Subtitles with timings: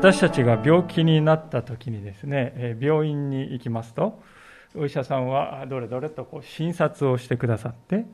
[0.00, 4.18] 私たちが病気になった時にですね、病院に行きますと、
[4.74, 8.06] お医者さんはどれどれとこう診察をしてくださって、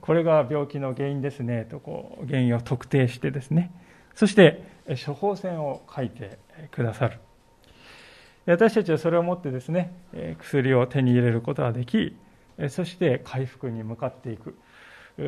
[0.00, 3.74] これが病気の原因ですねとこう原因を特定してですね、
[4.14, 4.64] そして
[5.04, 6.38] 処方箋を書いて
[6.70, 7.18] くださる。
[8.46, 9.92] 私たちはそれをもってですね、
[10.38, 12.16] 薬を手に入れることができ、
[12.70, 14.56] そして回復に向かっていく、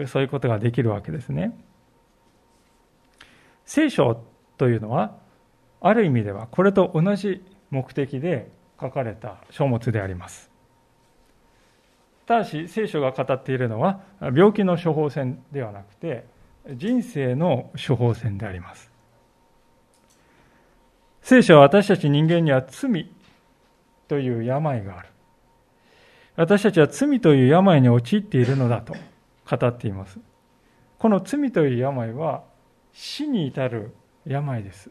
[0.06, 1.55] そういうことができるわけですね。
[3.66, 4.25] 聖書
[4.56, 5.23] というのは、
[5.87, 8.48] ある意味ではこれと同じ目的で
[8.80, 10.51] 書かれた書物であります。
[12.25, 16.25] ただし聖書が語っているのは病気の処方箋ではなくて
[16.70, 18.91] 人生の処方箋であります。
[21.20, 23.11] 聖書は私たち人間には罪
[24.09, 25.09] という病がある。
[26.37, 28.94] 私たちは罪という病に陥っているのだと
[29.50, 30.19] 語っています。
[30.98, 32.42] この罪という病は
[32.94, 33.94] 死に至る
[34.27, 34.91] 病です。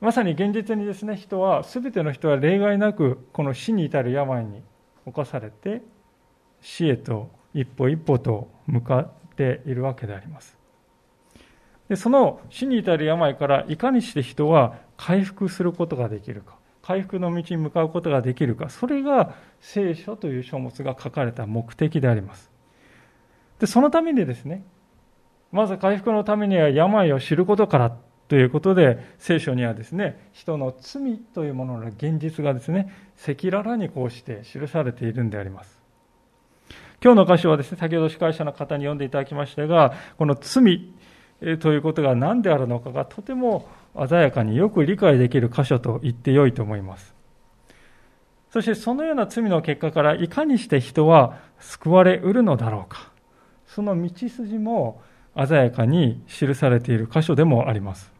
[0.00, 4.62] まさに現実にですね、人は、すべての人は例外なく、この死に至る病に
[5.04, 5.82] 侵されて、
[6.60, 10.56] 死へと一歩一歩と向かっているわけであります。
[11.88, 22.50] でその死に至る病からいかにして人は回復することができるか、回復の道に向かうことができるか、それが聖書という書物が書かれた目的であります。
[23.58, 24.64] で、そのためにですね、
[25.50, 27.96] まず回復のためには病を知ることから
[28.28, 32.92] ということで、聖書にはですね、人の罪というものの現実がですね、
[33.26, 35.80] 赤裸々にこうして記されているんであります。
[37.02, 40.90] 今日の箇所はですね、先ほど司会者の方に読んでいただきましたが、この罪
[41.60, 43.66] ということが何であるのかがとても
[43.96, 47.14] 鮮やかによく理解できる箇所と言ってよいと思います。
[48.50, 53.10] そしてそのような罪の結果からいかにして人は救われうるのだろうか。
[53.66, 55.00] その道筋も
[55.36, 58.17] 鮮やかに記されている箇所でもあります。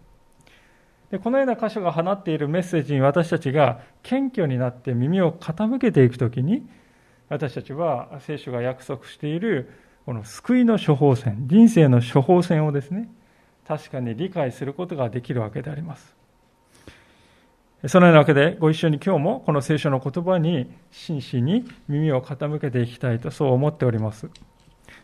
[1.11, 6.69] でこのような箇所が放っているメッセージに私たちが謙虚になって耳を傾けていくときに
[7.29, 9.71] 私たちは聖書が約束している
[10.05, 13.09] この救いの処方箋人生の処方箋をですね
[13.67, 16.17] 確かに理解することができるわけであります。
[17.87, 24.29] そのようなわけでご一緒に今日もこの聖書の言葉に真摯に耳を傾けていきたいとそう思っております。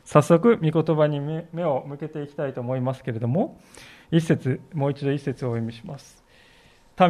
[0.05, 3.59] 早速御言葉に目を向けていきたいと思いますけれども
[4.11, 6.23] 一節、もう一度一節をお読みします。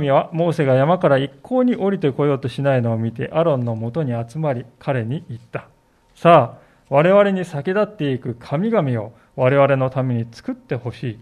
[0.00, 5.69] 民はモーセが山から一向に降りてこようとしないのを見て、アロンのもとに集まり、彼に言った。
[6.15, 11.19] さあ、我々に先立っていく神々を我々のために作ってほしい。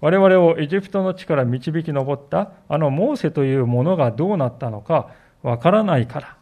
[0.00, 5.08] 我々をエジプトの地から導き上ったあのモーセというものがどうなったのか
[5.42, 6.36] わからないから。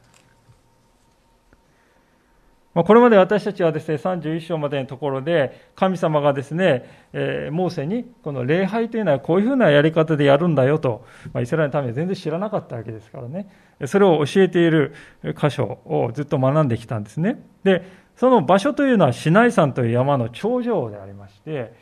[2.75, 13.49] まこれまで私たちはですね、31章までのところで、神様がですね、えー、モーセに、この礼拝というのはこういうふうなやり方でやるんだよと、まあ、イスラエルの民は全然知らなかったわけですからね、
[13.87, 14.93] それを教えている
[15.41, 17.41] 箇所をずっと学んできたんですね。
[17.63, 17.83] で、
[18.17, 21.73] その場所というのはシナイ山という山の頂上でありまして、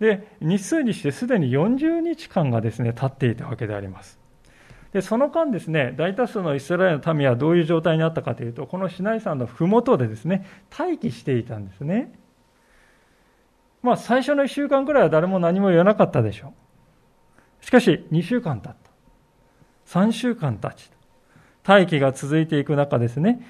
[0.00, 4.17] で、日数にしてすでに40日間がですね、経っていたわけであります。
[4.98, 10.44] でその間ですね、大多数のイスラエルの民はどういう状態にあったかというと、このシナイ山の麓でですね、
[10.76, 12.12] 待機していたんですね。
[13.80, 16.52] まあ、最初の1週間くらいは誰も何も言わなかったでしょ
[17.62, 17.64] う。
[17.64, 20.00] しかし、2週間経った。
[20.00, 20.90] 3週間経ち、
[21.64, 23.40] 待機が続いていく中ですね、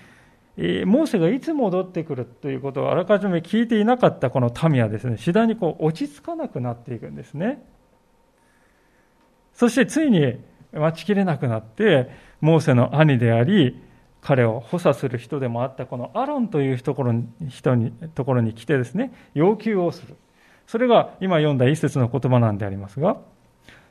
[0.58, 7.64] モーセがいつ戻ってくるということをあらかじめ聞いていなかったこの民はですね、次第にこう落ち着かなくなっていくんですね。
[9.54, 10.38] そしてついに
[10.72, 12.10] 待ちきれなくなって、
[12.40, 13.80] モーセの兄であり、
[14.20, 20.16] 彼を補佐する人でもあったこのアロンというところに人にところに来てですね、要求をする。
[20.66, 23.18] それが今読んだ一節の言葉なんでありますが、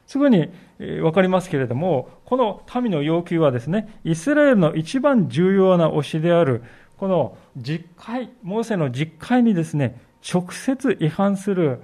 [0.06, 6.64] すぐに分かりますけれども、この民の要求はですね、イスラエルの一番重要な推しである、
[6.98, 10.00] この実会、モーセの実会にですね、
[10.34, 11.82] 直接違反する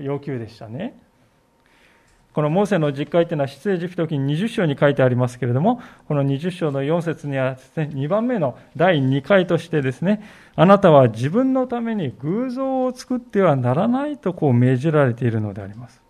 [0.00, 1.00] 要求でしたね。
[2.38, 10.22] このモーセの実会というのは出エジプト記20章に書いてありますけれども、この20章の4節にはですね、2番目の第2回としてですね、
[10.54, 16.00] あなたは自分のために偶像を作ってはならないとこう命じられているのであります。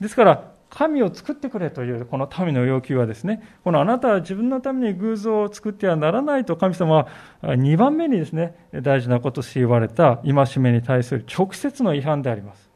[0.00, 7.08] ですから、神を作ってくれというこの民の要求はですね、このあなたは自分のために偶像を作ってはならないと神様は
[7.42, 12.69] 2番目にですね、大事なことし言われた戒めに対する直接の違反であります。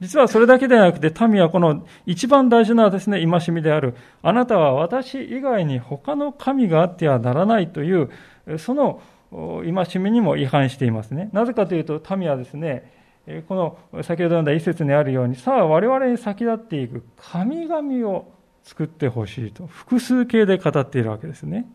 [0.00, 8.10] 実はそれだけではなくて、民はこの一番大事なですね、戒めである、あなたは私以外に他の神があってはならないという、
[8.58, 11.28] その戒めにも違反していますね。
[11.32, 12.98] なぜかというと、民はですね、
[13.46, 13.54] こ
[13.92, 18.32] の先ほど読んだ一節にあるように、さあ我々に先立っていく神々を
[18.62, 21.70] 作ってほしいと、複数形で語っているわけですね。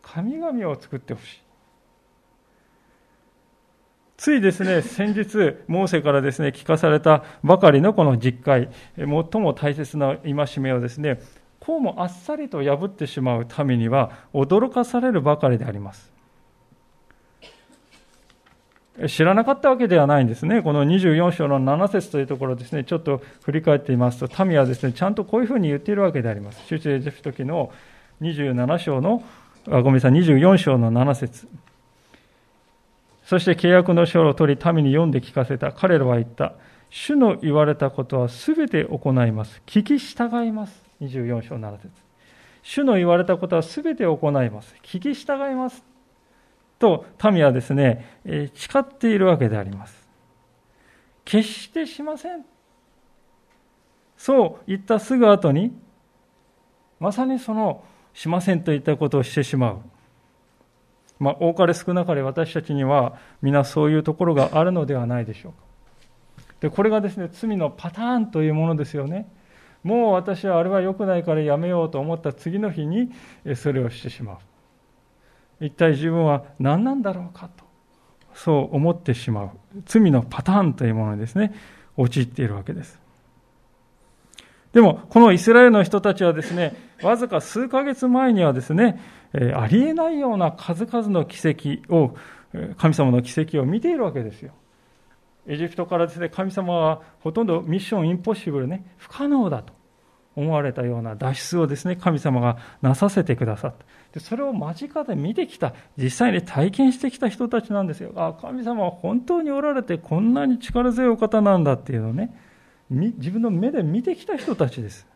[0.00, 1.42] 神々を作ってほしい。
[4.22, 11.20] ついですね、先日、モーセからですね、聞かされたばかりのこの実会、最も大切な戒めをですね、
[11.58, 16.12] こうもあっさりと破ってしまうためには、驚かされるばかりであります。
[19.08, 20.62] 知らなかったわけではないんですね。
[20.62, 26.64] この24章の7節というところですね、ちょっと振り返ってみますと、民はですね、ちゃんとこういうふうに言っているわけであります。
[26.68, 27.72] 出エジプト記の
[28.20, 29.24] 27章の、
[29.68, 31.48] あごめんなさい、24章の7節
[33.32, 35.72] そして契約の書を取り、民に読んで聞かせた。
[35.72, 36.52] 彼らは言った。
[36.90, 39.62] 主の言われたことはすべて行います。
[39.64, 40.82] 聞き従います。
[41.00, 41.88] 24章7節
[42.62, 44.76] 主の言われたことはすべて行います。
[44.82, 45.82] 聞き従います。
[46.78, 50.06] と民はですねえ、誓っているわけであります。
[51.24, 52.44] 決してしません。
[54.18, 55.74] そう言ったすぐ後に、
[57.00, 57.82] まさにその
[58.12, 59.80] しませんといったことをしてしまう。
[61.22, 65.58] まあ、多かれ少なかれ私たちには皆そういうところがあるのではないでしょうか。
[66.58, 69.32] で、これがですね、罪のパターンというものですよね。
[69.84, 73.12] もう私はあれは良くないからやめようと思った次の日に
[73.54, 74.34] それをしてしま
[75.60, 75.64] う。
[75.64, 77.64] 一体自分は何なんだろうかと、
[78.34, 79.50] そう思ってしまう。
[79.86, 81.54] 罪のパターンというものにですね、
[81.96, 83.00] 陥っているわけです。
[84.72, 89.00] でも、このイスラエルの人たちはですね、わずか数ヶ月前にはですね、
[89.54, 92.14] ありえないような数々の奇跡を、
[92.78, 94.52] 神様の奇跡を見ているわけですよ。
[95.46, 99.72] エジプトからですね、神様はほとんどミッションインポッシブルね、不可能だと
[100.36, 103.84] 思われたような脱出をですね、神様がなさせてくださった。
[104.12, 108.12] でそれを間近で見てきた、実際に体験してきた人たちなんですよ。
[108.16, 112.34] あ、神様は本当におられてこんなに力強いお方なんだっていうのをね、
[112.92, 115.06] 自分の目で見てきた人たちです。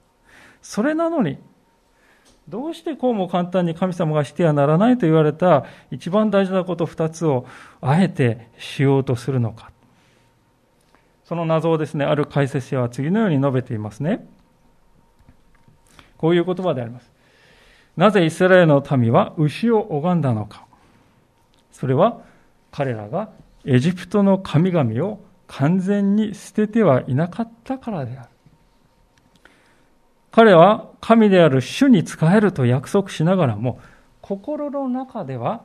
[0.63, 1.39] それなのに、
[2.49, 7.45] どうしてこうも簡単に神様がしてはならないと言われた一番大事なこと2つを
[7.81, 9.71] あえてしようとするのか。
[11.25, 14.27] その謎をですね、ある解説者は次のように述べていますね。
[16.19, 17.11] こういう言葉であります。
[17.97, 20.67] なぜイスラエルの民は牛を拝んだのか。
[21.73, 22.21] それは
[22.71, 23.31] 彼らが
[23.65, 28.29] エジプトの神々を完全に捨ててはいなかったからである。
[30.31, 33.81] 彼は神である主に仕えると約束しながらも、
[34.21, 35.63] 心の中では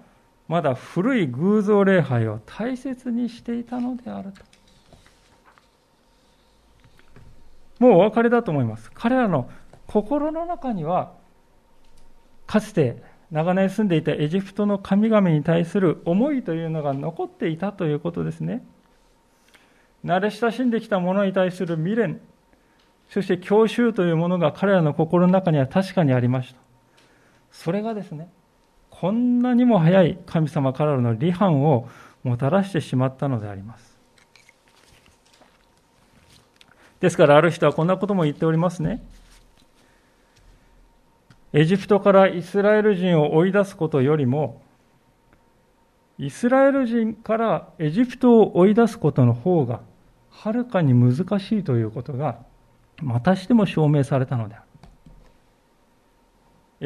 [0.48, 4.42] まだ古い偶像礼拝を大切にしていたのであると。
[7.80, 8.92] もうお別れだと思います。
[8.94, 9.50] 彼らの
[9.88, 11.14] 心の中には
[12.46, 13.02] かつて
[13.32, 18.64] 長年住んでいたエジプトの神々に対する思いというのが残っていたということですね。
[20.04, 22.20] 慣れ親しんできたものに対する未練、
[23.10, 26.60] そして郷愁というものが彼らの心の中には確かにありました。
[27.52, 28.30] それがですね、
[28.90, 31.90] こんなにも早い神様からの離反を
[32.24, 34.00] もたらしてしまったのであります。
[37.00, 39.04] ですからある人はこんなことも言っておりますね。
[41.52, 44.62] エジプトからイスラエル人を追い出すことよりも、
[46.18, 49.82] イスラエル人からエジプトを追い出すことの方が、
[50.32, 52.40] はるかに難しいということが、
[53.02, 54.66] またしても証明されたのである。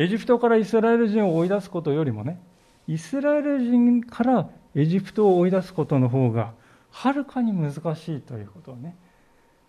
[0.04, 2.42] エジプトからイスラエル人を追い出すことよりもね、
[2.88, 6.54] イスラエル人からエジプトを追い出すことの方が、
[6.92, 8.98] はるかに難しいということをね、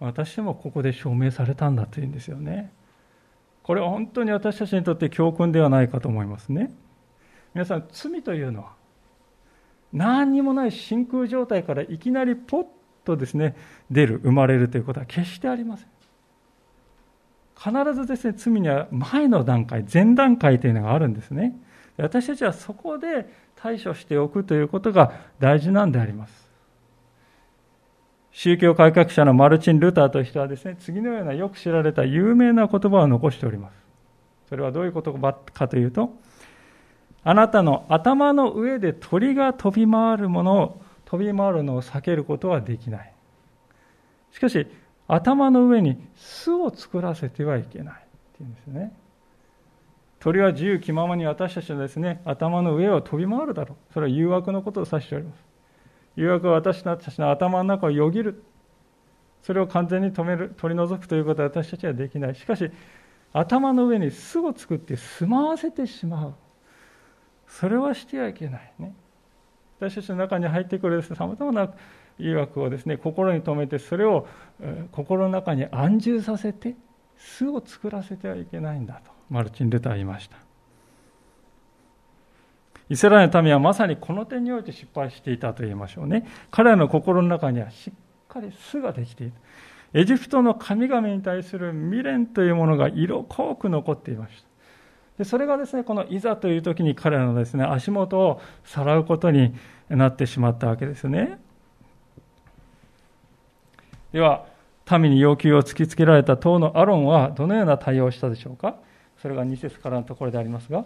[0.00, 2.73] 私もここで証明されたんだというんですよね。
[3.62, 6.73] これは本当に私たちにとって教訓ではないかと思いますね。
[7.54, 8.75] 皆さん、罪というのは、
[9.92, 12.64] 何にもない真空状態からいきなりポッ
[13.06, 13.56] とですね、
[13.90, 15.88] 出る、生まれるということは決してありません。
[17.56, 21.56] 必ずですね、罪には前の段階、前段階というのがあるんですね。
[21.96, 26.46] 私たちはそこで対処しておくということが大事なんであります。
[28.32, 33.75] 宗教改革者のマルチン・ルターという人はですね、次のようなよく知られた有名な言葉を残しております。
[34.50, 36.12] それはどういう言葉かというと、
[37.25, 43.12] あなたの頭の上で鳥が飛び回るものを、飛び回るのを避けることはできない。
[44.32, 44.66] しかし、
[45.08, 47.98] 頭の上に巣を作らせてはいけないっ
[48.36, 48.92] ていうんですね。
[50.18, 53.92] 鳥は自由気ままに私たちのですね、頭の上を飛び回るだろう。
[53.92, 55.44] それは誘惑のことを指しております。
[56.16, 58.42] 誘惑は私たちの頭の中をよぎる。
[59.42, 62.34] それを完全に止める、取り除くということは私たちはできない。
[62.34, 62.68] しかし、
[63.32, 66.34] 頭の上に巣を作って住まわせてしまう。
[67.46, 68.96] それはしてはいけないね。
[69.78, 71.71] 私たちの中に入ってくるさまざまな
[72.18, 74.26] 誘惑をですね、心に留めて、それを
[74.92, 76.75] 心の中に安住させて、
[77.18, 80.37] 巣を作らせてはいけないんだと、マルチン・ルターは言いました。
[82.88, 86.26] イスラエルの民はまさにこの点において失敗していたと言いましょうね。
[86.50, 87.92] 彼らの心の中にはしっ
[88.28, 89.33] かり巣ができている。
[89.92, 94.49] エジプトの神々に対する未練というものが色濃く残っていました。
[95.18, 99.54] でそれがですね、このいざという時に彼らのですね、足元をさらうことに
[99.88, 101.38] なってしまったわけですね。
[104.12, 104.44] では、
[104.90, 108.76] 民に要求を突きつけられた党のアロンはどのような対応をしたでしょうか？
[109.20, 110.85] それが2節からのところでありますが、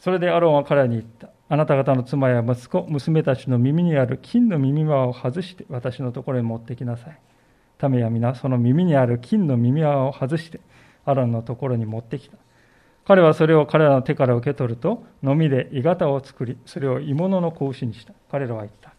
[0.00, 1.28] それでアロンは彼らに言った。
[1.48, 7.18] あなた方の妻や息子、娘たちの耳にある金の耳輪を外して私のところに持ってきなさい。
[7.88, 10.60] 民は皆その耳にある金の耳輪を外して
[11.04, 12.36] アロンのところに持ってきた。
[13.04, 18.12] 彼はそれを彼らの手から受け取ると、のみで鋳型を作り、それを鋳物の子牛にした。
[18.30, 18.94] 彼らは言った。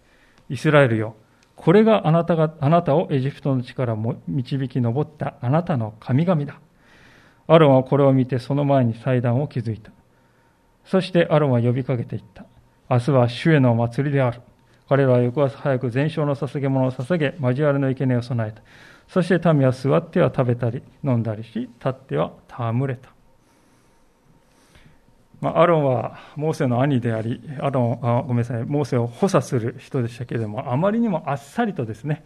[0.50, 1.16] イスラエルよ、
[1.56, 3.96] これがあなたがあなたをエジプトの地から
[4.28, 6.60] 導き上ったあなたの神々だ。
[7.48, 9.92] アロンはこれを見てその前に祭壇を築いた。
[10.86, 12.46] そしてアロンは呼びかけていった。
[12.90, 14.42] 明日は主への祭りである。
[14.90, 18.62] 彼らは翌朝早く全焼の捧げ物を捧げ、交わりの生贄を備えた。
[19.08, 23.10] そして民は座っては食べたり、飲んだりし、立っては戯れた。
[25.44, 32.24] まあ、アロンはモーセの兄であり、アロンあごめんなさい、モーセを補佐する人でしたけれども、あまりにもあっさりとですね、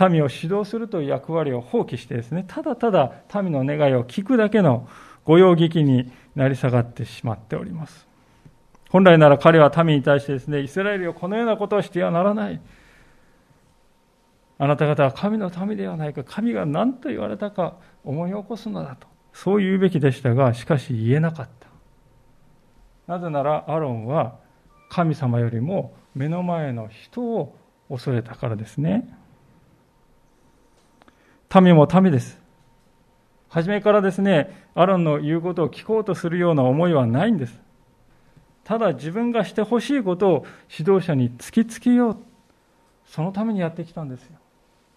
[0.00, 3.12] 民を指導するという役割を放棄してですね、ただただ
[3.42, 4.88] 民の願いを聞くだけの
[5.24, 8.06] 御用聞きになり下がってしまっております。
[8.90, 12.60] 本来なら彼は民に対してですね、イスラエルよこのようなことをしてはならない。
[14.58, 19.06] あなた方は神の民ではないか、神が何と言われたか思い起こすのだと。
[19.32, 23.12] そう言うべきでしたが、しかし言えなかった。
[23.12, 24.36] なぜならアロンは
[24.88, 27.56] 神様よりも目の前の人を
[27.88, 29.12] 恐れたからですね。
[31.60, 32.40] 民も民です。
[33.48, 37.60] 初めからですね、アロンの言うことを聞こうとするような思いはないんです。
[38.64, 40.46] ただ自分がしてほしいことを
[40.76, 42.16] 指導者に突きつけよう。
[43.06, 44.38] そのためにやってきたんですよ。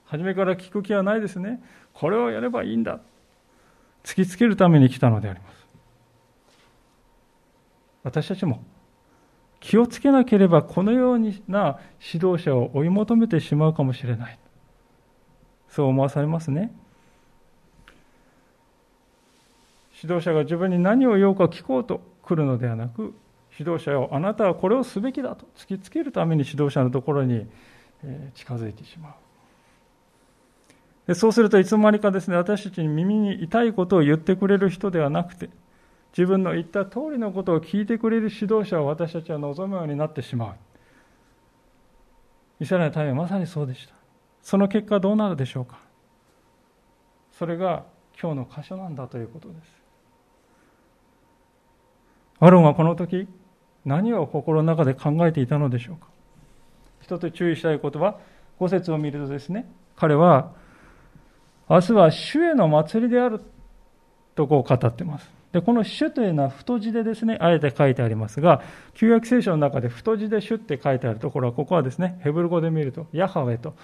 [0.08, 1.62] 初めから聞く気はないですね。
[1.94, 3.00] これをやればいいんだ。
[4.04, 5.68] 突きつけるために来たのであります。
[8.04, 8.64] 私たちも
[9.60, 11.80] 気をつけなければこのような
[12.14, 14.40] 指導者を追い求めてしまうかもしれない。
[15.70, 16.74] そう思わされますね。
[20.02, 23.14] 指導者が自分に何を言おうか聞こうと来るのではなく、
[23.58, 27.48] 指導者をあなたはこれをすべきだと突きつけるために指導者のところに
[28.36, 29.14] 近づいてしまう。
[31.08, 35.50] でそうするといつの間にかですね、私たちに耳に痛いことを言ってくれる人ではなくて、
[36.12, 40.56] 自分の言った通りのことを聞いてくれる指導者を私たちは望むようになってしまう。
[42.60, 43.94] イスラエルの民はまさにそうでした。
[44.42, 45.80] その結果どうなるでしょうか
[47.32, 47.86] それが
[48.20, 49.60] 今日の箇所なんだということです。
[52.40, 53.28] アロンはこの時、
[53.86, 56.08] 何を心の中で考えていたのでしょうか
[57.00, 58.20] 一つ注意したいことは、
[58.60, 60.54] 五節を見るとですね、彼は、
[61.70, 63.42] 明日は主への祭りである
[64.36, 65.30] とこう語っています。
[65.52, 68.62] で、この主というのは太字でですね、あえて書いてありますが、
[68.94, 73.76] 旧約聖書の中で太字で主って書いてあるところは、ここはですね、ヘブル語で見ると、ヤハウェと、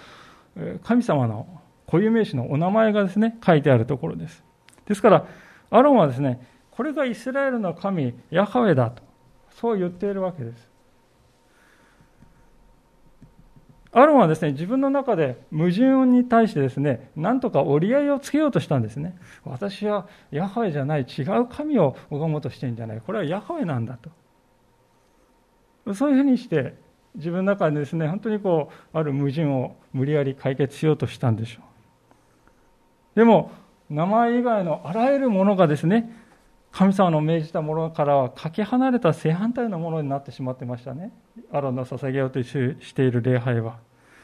[0.83, 4.43] 神様の固有名詞のお名前がですね、書いてあるところです。
[4.85, 5.25] ですから、
[5.69, 9.03] アロンはですね、これがイスラエルの神、ヤハウェだと、
[9.51, 10.72] そう言っているわけです。
[13.95, 19.15] アロンはですね、自分の中で矛盾に対してですね、なんとか折り合いをつけようとしたんですね。
[19.45, 23.01] 私はヤハウェじゃない、違う神を拝もうとしてるんじゃない。
[23.01, 23.97] これはヤハウェなんだ
[25.85, 25.93] と。
[25.93, 26.73] そういうふうにして、
[27.15, 31.61] 自分の中でですね、本当にこう、ある矛盾を無理やり解決しようとしたんでしょ
[33.15, 33.19] う。
[33.19, 33.51] でも、
[33.91, 36.11] 名前以外のあらゆるものがですね、
[36.73, 41.13] 神様の命じたものからはかけ離れた正反対のものになってしまってましたね。
[41.51, 43.77] アロンの捧げようとしている礼拝は。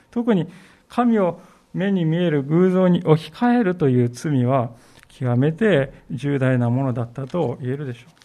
[0.10, 0.48] 特に
[0.88, 1.40] 神を
[1.76, 4.72] 目に見える偶像に置き換えるという罪は
[5.10, 8.20] 極めて重大なものだったと言えるでしょう。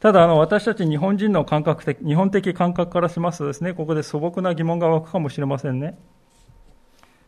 [0.00, 5.98] ただあの私たち日本人の感覚的日本的感覚からしますとですねここで素朴な疑問が湧くかもしれませんね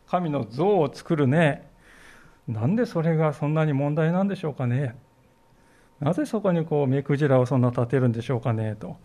[0.06, 1.67] 神の像を作るね
[2.48, 4.96] なんでそれがそんなに問題なんでしょうかね。
[6.00, 8.74] なぜそこにこう目くじらをそんな立てるんでしょうかね。
[8.76, 8.96] と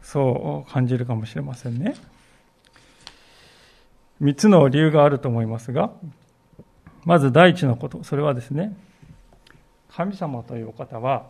[0.00, 1.94] そう感じるかもしれませんね。
[4.22, 5.90] 3つの理由があると思いますが
[7.04, 8.76] まず第一のことそれはですね
[9.88, 11.26] 神様というお方は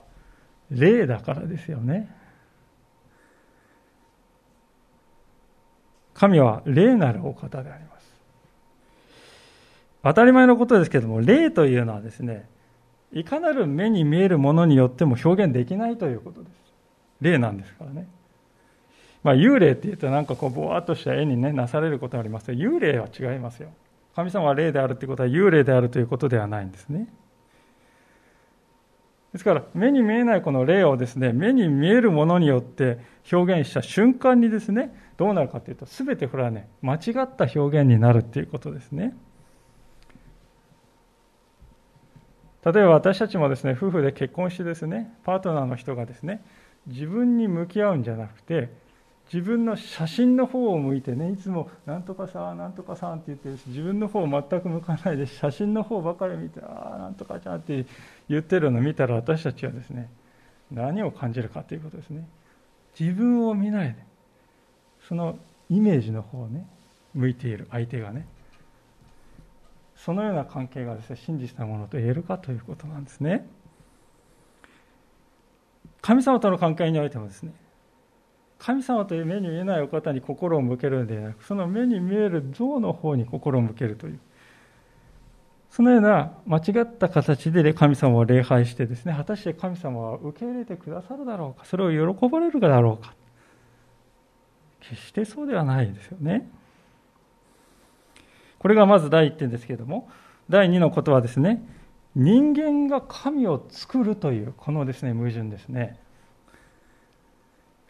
[0.70, 2.14] 霊だからですよね。
[6.14, 7.91] 神は霊なるお方であります。
[10.02, 12.48] 当たり前のことですけども霊というのはですね
[13.12, 16.52] いかなる目に見えるものによっても表現できないということです。
[17.20, 18.08] 霊なんですからね。
[19.22, 23.68] まあ幽霊って言うとなんかこうぼわっとした絵にねなされることがありますが幽霊は違いますよ。
[24.16, 27.08] 神様は霊であるということは幽霊であるということではないんですね。
[29.32, 32.98] ですから目に見えないこの霊をですね目に見えるものによって
[33.30, 39.14] 表現した瞬間にですねどうなるかというと全てこれはね間違った表現になるっていうことですね。
[42.64, 46.42] 例えば私たちもですね夫婦で結婚してですねパートナーの人がですね
[46.86, 48.70] 自分に向き合うんじゃなくて
[49.32, 57.86] 自分の写真の方を向いてねいつも「なんとかさなんとかさん」って言ってるし自分の方を全く向かないで写真の方ばかり見て「ああなんとかちゃん」って
[58.28, 60.10] 言ってるのを見たら私たちはですね
[60.70, 62.26] 何を感じるかということですね。
[62.98, 63.96] 自分を見ないで
[65.08, 65.38] その
[65.70, 66.66] イメージの方をね
[67.14, 68.26] 向いている相手がね
[70.04, 73.46] そのような関係がですね真実なものと言えるかということなんですね。
[76.00, 77.52] 神様との関係においてもですね
[78.58, 84.18] 神様という目に見えないお方に心を向けるのではなくその目に見える像の方に心を向けるという
[85.70, 93.14] そのような間違った形で神様を礼拝してですね果たして神様は受け入れてくださるだろうかそれを喜ばれるだろうか
[94.80, 96.50] 決してそうではないですよね。
[98.62, 100.08] これがまず第一点ですけれども
[100.48, 101.66] 第二のことはですね
[102.14, 105.98] 人間が神を作るというこのですね矛盾ですね。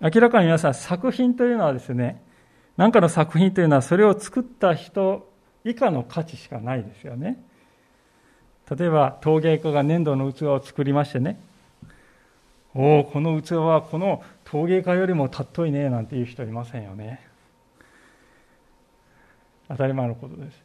[0.01, 2.23] 明らかに皆さん作品というのはですね
[2.77, 5.31] 何かの作品というのはそれを作った人
[5.65, 7.43] 以下の価値しかないですよね。
[8.75, 11.39] 例えば陶芸家が粘土の器を作りましてね
[12.75, 17.21] おおこの器はこの陶芸家よりも尊いねなんていう人いませんよね。
[19.69, 20.62] 当たり前のことです。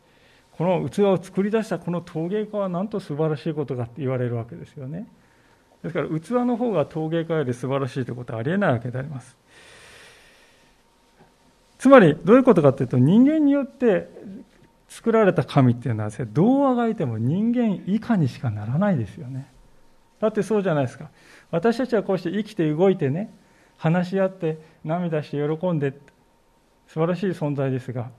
[0.58, 5.08] この器を作り出したこの陶芸家はなんと素晴らしいことかって言われるわけですよね
[5.84, 9.38] ですから器の方が陶芸家より素晴らしいということはありえないわけであります。
[11.78, 14.10] つまりどういうことかというと人間によって
[14.90, 19.48] 作られた神っていうのはですねどうあがいても人間以下にしかならないですよね。
[20.20, 21.12] だってそうじゃないですか。
[21.52, 23.32] 私たちはこうして生きて動いてね
[23.78, 25.94] 話し合って涙して喜んで
[26.88, 28.10] 素晴らしい存在ですが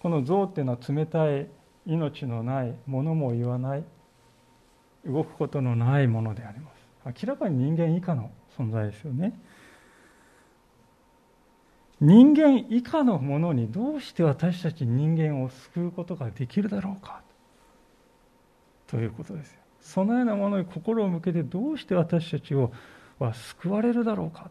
[0.00, 1.46] この像っていうのは冷たい
[1.86, 3.84] 命のないものも言わない。
[5.06, 6.70] 動くことのないものでありま
[7.04, 7.22] す。
[7.22, 9.38] 明らかに人間以下の存在ですよね。
[12.00, 17.22] 人間以下のものにどうして私たち人間を救うことができるだろうか。
[18.86, 19.60] ということですよ。
[19.80, 22.72] そのようなものに心を向けてどうして私たちを
[23.18, 24.50] は救われるだろうか。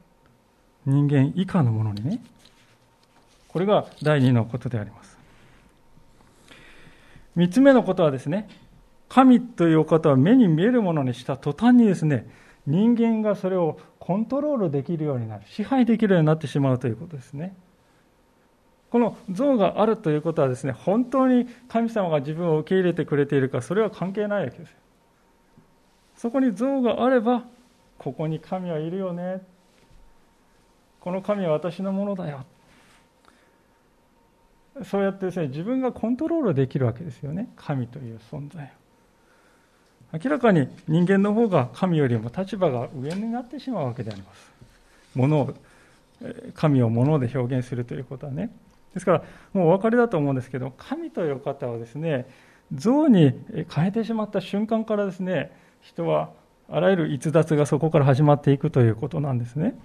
[0.85, 2.23] 人間以下のものにね。
[3.47, 5.12] これが第二のことであります。
[7.35, 8.47] 三つ目のことはですね
[9.09, 12.27] 神というお方は目に見えるものにした途端にですね
[12.65, 17.55] 人間がそれをコントロールできるようになる支配できるようになってしまうということですね。
[18.89, 24.75] この像があるということはですね本当に神様が自分を受け入れてくれているかそれは関係ないわけです
[26.15, 27.43] そこに像があれば
[27.97, 29.41] ここに神はいるよね。
[30.99, 32.45] この神は私のものだよ。
[34.83, 38.83] そうやってですね自分がコントロールできるわけですよね神という存在を
[40.13, 44.51] 明らかに人間の方が神よりも立場が上になってしまうわけであります。
[45.15, 45.53] ものを
[46.53, 48.51] 神をもので表現するということはね。
[48.93, 52.27] ですから、もうお分かりだと思うんですけど、神という方はですね、
[52.71, 53.33] 像に
[53.73, 56.29] 変えてしまった瞬間からですね、人は
[56.69, 59.75] あらゆる逸脱がそこから始まっていくということなんですね。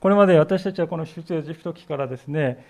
[0.00, 2.64] これまで私たちはこの出エジプト記からですね、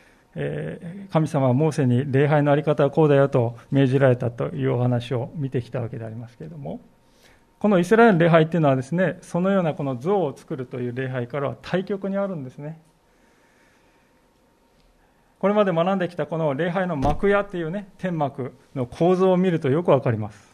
[1.10, 6.80] 神様はモーセに礼拝の在り方はこうだよと命じられたというお話を見てきたわけでありますけれども
[7.58, 12.80] このイスラエルの礼拝っていうのはですねそのようなこの像を作るという礼拝からは対極にあるんですね。
[15.40, 20.49] これまで学んできたこの礼拝の幕屋っていうね天幕の構造を見るとよくわかります。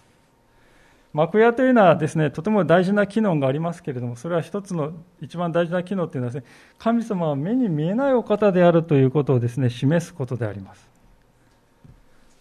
[1.16, 10.86] 幕屋というのはですね、とても大事な機能がありますけれども、それは一つの一番大事な機能というのはですね、神様は目に見えないお方であるということをですね、示すことであります。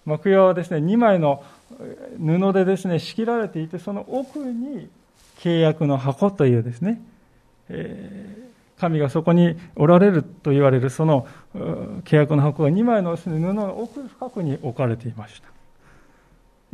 [0.03, 1.41] 幕屋はですね、2枚の
[2.19, 4.89] 布でですね、仕切られていて、その奥に
[5.39, 7.01] 契約の箱というですね、
[7.69, 11.27] えー、神がそこにおられると言われるその
[12.03, 15.54] 契約の箱が2枚の布の奥深くに置かれていました。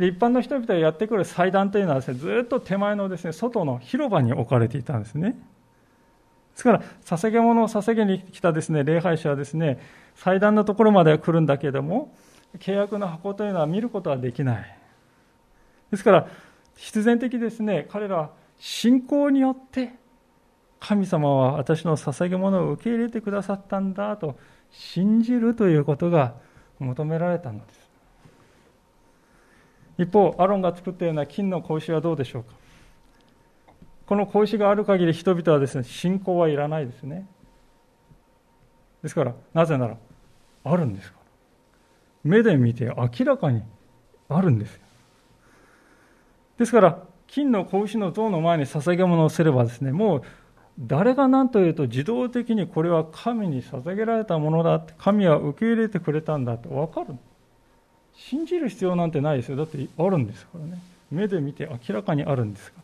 [0.02, 5.34] で一般の人々がやってくる祭壇というのはです、ね、ずっと手前のです、ね、外の広場に置かれていたんですね。
[5.34, 5.38] で
[6.56, 9.80] すから、捧げ物を捧げに来たです、ね、礼拝者はですね、
[10.16, 12.16] 祭壇のところまで来るんだけれども、
[12.58, 14.78] 契約の箱というのは見ることはできない。
[15.92, 16.28] ですから、
[16.76, 19.94] 必然的ですね、彼らは信仰によって、
[20.80, 24.36] 神様は私の捧げ物を受け入れてくださったんだと
[24.72, 26.34] 信じるということが
[26.80, 27.91] 求められたのです。
[30.02, 32.54] 一方、アロンが作ったような金の格子はどうでしょうか？
[34.08, 37.28] この格子がある限り人々はですね、信仰はいらないですね。
[39.04, 39.98] ですから、なぜなら、
[40.64, 41.18] あるんですか？
[42.26, 42.32] ら。
[42.32, 43.62] 目で見て明らかに
[44.28, 44.82] あるんですよ。
[46.58, 50.24] ですから、金の格子の像の前に捧げ物をすればですね、もう
[50.80, 57.16] 誰が何と言うと自動的にこれは神に捧げられたものだって神は受け入れてくれたんだって分かる。
[58.14, 59.58] 信じる必要なんてないですよ。
[59.58, 60.80] だってあるんですからね。
[61.10, 62.84] 目で見て明らかにあるんですから。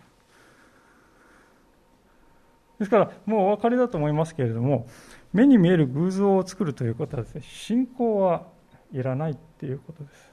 [2.80, 4.88] ですから、もうお分かりだと思いますけれども、
[5.34, 8.46] 目に見える偶像を作るということはですね、信仰は
[8.92, 10.32] いらないっていうことです。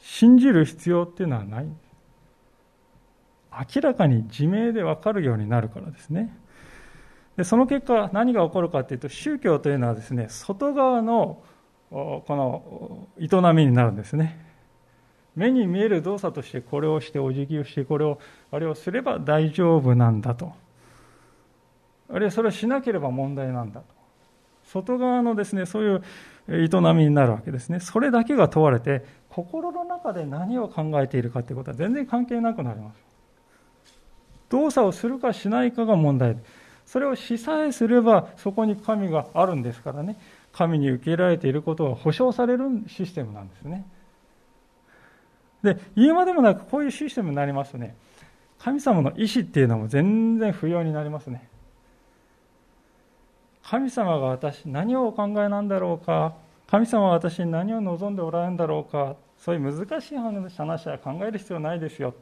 [0.00, 1.66] 信じる必要っていうのはない
[3.74, 6.34] 明らかに自明で分かるようになるからですね。
[7.36, 11.42] でその結果、何が起こるかというと、宗教というのはですね、外側の
[11.90, 14.46] この営みになるんですね。
[15.34, 18.18] 目に見える動作としてこれをしてお辞儀をしてこれを
[18.50, 20.52] あれをすれば大丈夫なんだと。
[22.10, 23.86] あるいはそれをしなければ問題なんだと。
[24.64, 27.80] 外側のですねそういう営みになるわけですね。
[27.80, 33.00] それだけが問われて心の中で何を考えているかということは全然関係なくなります。
[34.50, 36.36] 動作をするかしないかが問題
[36.86, 40.18] それをしさえすればそこに神があるんですからね。
[40.58, 43.86] 神に受け入れられていることが保証されるシステムなんですね。
[45.62, 47.94] で、言うまでもなくこういうシステムになりますとね、
[48.58, 51.48] 神様の意志っていうのも全然不要になりますね。
[53.62, 56.34] 神様が私、何をお考えなんだろうか、
[56.66, 62.14] 神様は私に何を望んでおられるんだろうか、そういう難しい話は考える必要ないですよ。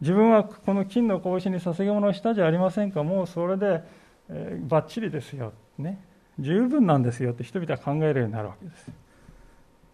[0.00, 3.82] 自分はこの金の格子に捧げ物をしたじゃありませんか、もうそれで、
[4.30, 5.52] えー、バッチリですよ。
[5.76, 6.13] ね。
[6.38, 8.90] 十分なんですよって人々は考えるようになるわけです。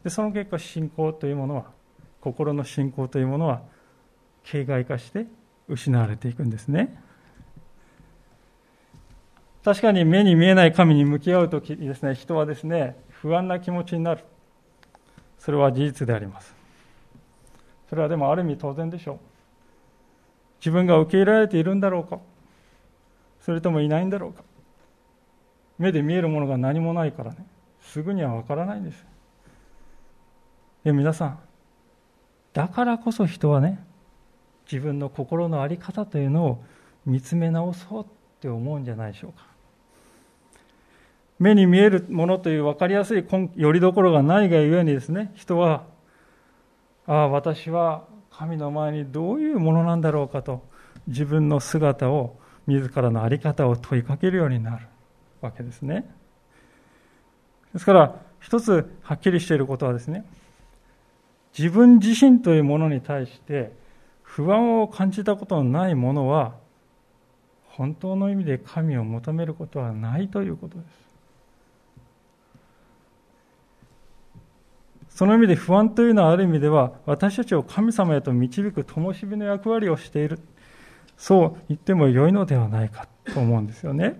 [0.04, 1.66] でその結果信仰というものは
[2.20, 3.62] 心の信仰というものは
[4.44, 5.26] 形骸化して
[5.68, 7.02] 失われていくんですね。
[9.62, 14.24] 確かに目に見えない神に向き合う時ですね人はですね不安な気持ちになる。
[15.38, 16.54] それは事実であります。
[17.88, 19.18] それはでもある意味当然でしょう。
[20.60, 22.20] 自分が受け入れられているんだろうか。
[23.40, 24.42] それともいないんだろうか。
[25.80, 27.38] 目で見えるものが何もないからね。
[27.80, 29.06] すぐには分からないんです。
[30.84, 31.38] で皆さん
[32.52, 33.82] だからこそ人はね
[34.70, 36.64] 自分の心の在り方というのを
[37.06, 38.06] 見つめ直そうっ
[38.40, 39.46] て思うんじゃないでしょうか。
[41.38, 43.24] 目に見えるものという分かりやすい
[43.56, 45.84] よりどころがないがゆえにですね人は
[47.06, 50.62] ああ私は神の前にどういうものなんだろうかと
[51.06, 54.86] 自分の姿を自らの在り方を問いかけるようになる。
[55.40, 56.08] わけですね。
[57.72, 60.24] ですから、一つはっきりしていることはですね、
[61.56, 63.72] 自分自身というものに対して
[64.22, 66.54] 不安を感じたことのないものは、
[67.68, 71.10] 本当の意味で神を求めることはないということです。
[75.10, 80.38] その意味で不安というのはある意味では私たちを神様へと導く灯火の役割をしている
[81.18, 84.18] そう言っても良いのではないかと思うんですよね。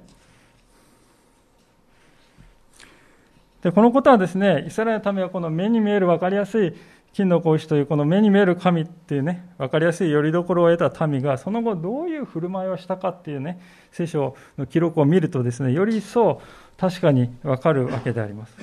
[3.62, 6.74] で、このことはですね、イスラエルの民はこの目に見える分かりやすい
[7.12, 16.40] 金の格子というこの目に見える神っていうね、分かりやすい拠り所を得た民が、その後どういう振る舞いをしたかっていうね、聖書の記録を見るとですね、より一層
[16.78, 18.56] 確かに分かるわけであります。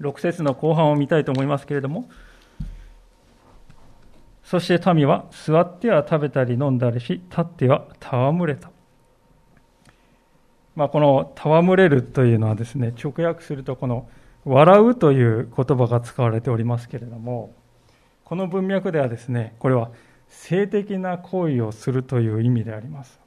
[0.00, 2.08] 6節の後半を見たいと思いますけれども、
[4.42, 8.70] そして民は座っては食べたり飲んだりし、立っては戯れた。
[10.78, 14.08] まあ、この戯れるというのはですね直訳するとこの
[14.44, 17.52] 笑うという言葉が使われておりますけれども、
[18.22, 19.90] この文脈ではですね、これは
[20.28, 23.18] 性的な行為をするという意味であります。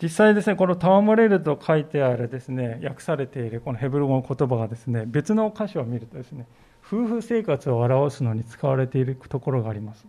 [0.00, 6.46] 実際ですね、この戯れると書いてあるですね、訳されているこのヘブル語の言葉がですね、別の箇所を見るとですね、
[6.86, 10.06] 夫婦生活を表すのに使われているところがあります。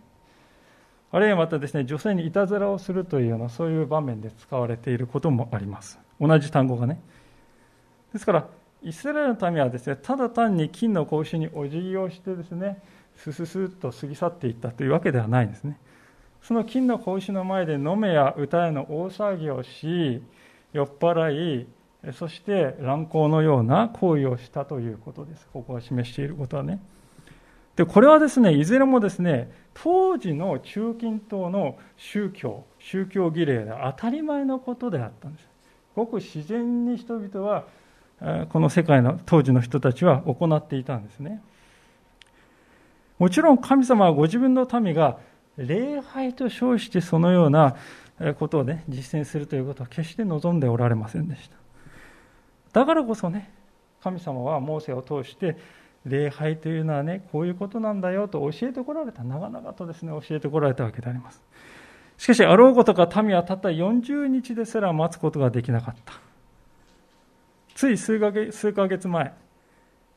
[1.12, 6.00] あるいはまたですね、女性にいたずらをするというような、そういう場面で使われていることもあります。
[6.18, 7.00] 同じ単語がね。
[8.14, 8.48] ですから、
[8.82, 12.82] イスラエルの民はですね、ただ単に金の格子にお辞儀をしてですね、
[13.16, 15.78] すすすっと過ぎ去っていったというわけではないんですね。
[16.40, 20.22] その金の格子の前で飲めや歌への大騒ぎをし、
[20.72, 21.66] 酔っ払い、
[22.14, 25.46] そして乱行のような行為をしたということです。
[25.52, 26.80] ここが示していることはね。
[27.76, 35.48] で、これはですね、いずれもですね、当時の中近東の宗教、宗教儀礼で当たり前のことであったんです。
[35.94, 37.64] ごく自然に人々は、
[38.50, 41.42] この世界の当時の人たちは行っていたんですね。
[43.18, 45.18] もちろん神様はご自分の民が
[45.56, 47.76] 礼拝と称してそのような
[48.38, 51.56] ことをね、実践するということは決して望んでおられませんでした。
[52.72, 53.50] だからこそね、
[54.02, 55.56] 神様はモーセを通して
[56.04, 61.42] 礼拝というのはね、こういうことなんだよと教えてこられた、長々とですね、教えてこられたわけであります。
[62.18, 66.14] しかし、あろうことか民はたった40日ですら待つことができなかった。
[67.74, 69.32] つい数ヶ月数ヶ月前、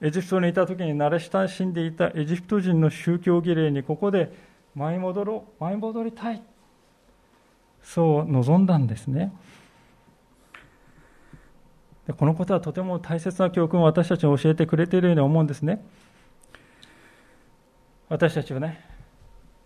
[0.02, 4.32] エジプトにいた時に慣れ親しんでいたエジプト人の宗教儀礼にここで
[4.76, 6.42] 舞い戻ろう、舞い戻りたい。
[7.82, 9.32] そう望んだんですね。
[12.08, 15.84] でこのことはとても大切な教訓を私たちに教えてくれているように思うんですね。
[18.10, 18.86] 私たちはね、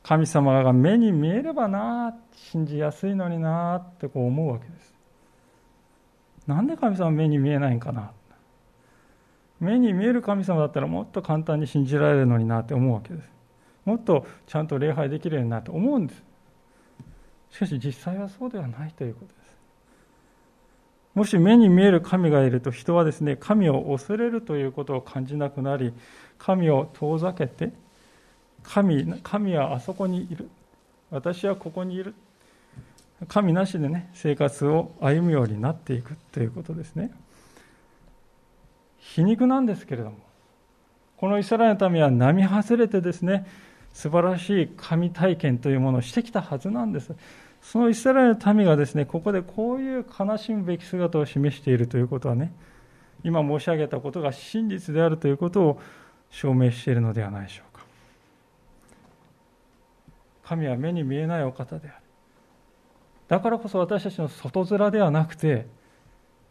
[0.01, 4.93] 神様が目に見えればな、信じやすいのになってこう思うわけです。
[6.47, 8.11] なんで神様目に見えないんかな。
[9.59, 13.29] 目に見える神様だったらもっと簡単に信じられるのになって思うわけです。
[13.83, 16.23] もっとちゃんと礼拝できるようになって思うんです。
[17.51, 19.38] しかし実際はそうではないということです。
[21.15, 25.93] もし目に見える神がいると人はですね、神を恐れるということを感じなくなり、
[26.37, 27.71] 神を遠ざけて、
[28.63, 30.49] 神神はあそこにいる。
[31.11, 32.13] 私はここにいる。
[33.27, 37.11] 神なしでね、生活を歩むようになっていくということですね。
[38.99, 40.17] 皮肉なんですけれども、
[41.17, 43.45] このイスラエルの民は並外れてですね、
[43.93, 47.13] 素晴らしい神体験というものをしてきたはずなんです。
[47.61, 52.53] そのイスラエルの民がですね、ここでこういう悲しむべき姿を示しているということはね、
[53.23, 55.81] 今申し上げたことが真実であるということを
[56.29, 57.83] 証明しているのではないでしょうか。
[60.43, 61.97] 神は目に見えないお方である。
[63.27, 65.67] だからこそ私たちの外面ではなくて、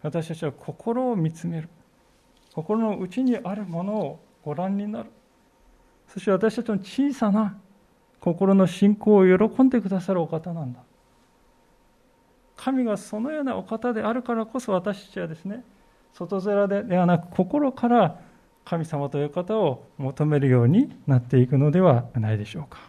[0.02, 1.68] 私たちは心を見つめる。
[2.54, 5.10] 心の内にあるものをご覧になる。
[6.06, 7.58] そして私たちの小さな
[8.20, 10.80] 心の信仰を喜んでくださるお方なんだ。
[12.58, 15.64] 神がそのようなお方であるからこそ私たちはですね、
[16.12, 18.20] 外面でではなく心から
[18.64, 22.80] 神様という方を求めるようになっていくのではないでしょうか。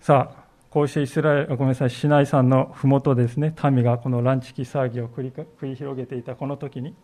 [0.00, 6.94] さあ、こうしてイスラエル、ごめんなさい、シナイ山の麓ですね、民がこのランチキ騒ぎを繰り広げていたこの時に、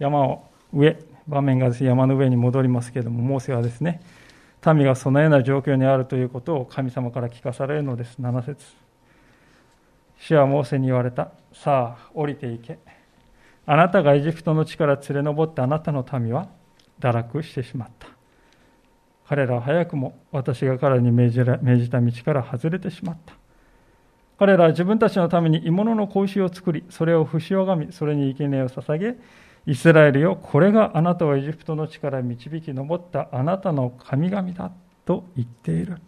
[0.00, 0.98] 山を上、
[1.28, 4.00] 場面がです、ね、山の上に戻りますけれども、モーセはですね、
[4.72, 8.16] 民がそのような状況にあるということを神様から聞かされるのです。
[8.20, 8.64] 7節
[10.18, 11.32] 主はモーセに言われた。
[11.52, 12.78] さあ、降りていけ。
[13.66, 16.48] あなたがエジプトの地から連れ上ったあなたの民は
[17.00, 18.08] 堕落してしまった。
[19.28, 23.34] 彼らは早くも私が彼に命じ命じた道から外れてしまった。
[24.38, 29.16] 彼らは自分たちのために鋳物の格子を作り、それを節をがみ、それに生贄を捧げ、
[29.66, 34.70] イスラエルよ、これがあなたをエジプトの地から導き上ったあなたの神々だ
[35.06, 35.98] と言っている。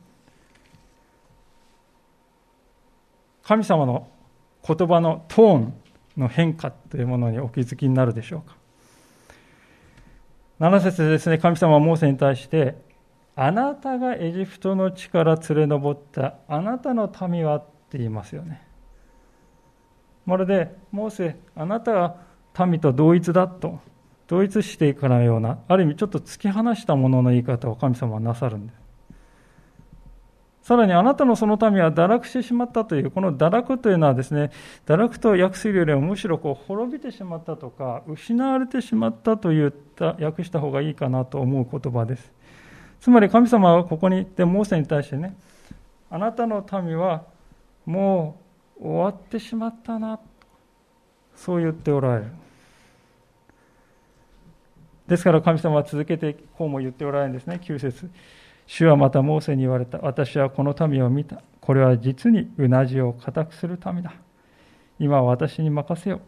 [3.42, 4.09] 神様の
[4.66, 5.75] 言葉のトーン
[6.16, 8.57] の変化というものにお気づきになるでしょうか。
[10.61, 12.77] 7節でですね、神様はモーセに対して、
[13.37, 18.66] あなたがエジプトの地から連れ上ったあなたの民はって言いますよね。
[20.25, 22.26] まるで、モーセ、あなたが
[22.64, 23.81] 民と同一だと
[24.29, 28.87] 同一していくかのようなある意味ちょっと突き放したものの言い方を神様はなさるんです
[30.62, 34.51] さらにあなたのその民は堕落してしまったというこの堕落というのはですね
[34.85, 42.33] 堕落と訳するよりもむしろこう滅びてしまったとか失われてしまったといった訳した方がいいかなと思う言葉です
[43.01, 45.37] つまり神様はここに行ってモーセに対してね
[46.11, 47.23] あなたの民は
[47.85, 48.40] も
[48.81, 50.19] う終わってしまったな
[51.37, 52.45] そう言っておられる。
[55.09, 58.11] ですから神様は続けてこうも言っておられるんですね、9節
[58.66, 59.99] 主はまたモーセに言われた。
[59.99, 61.42] 私はこの民を見た。
[61.61, 64.14] これは実にうなじを固くするためだ。
[64.99, 66.21] 今は私に任せよ。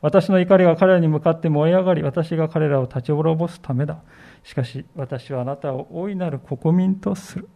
[0.00, 4.02] 私の怒りが彼らに向かって燃え上がり、私が彼らを立ち滅ぼすためだ。
[4.44, 7.48] しかし、私はあなたを大いなる国民とする。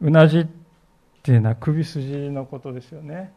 [0.00, 0.46] うなじっ
[1.22, 3.34] ていうのは首筋のことですよね。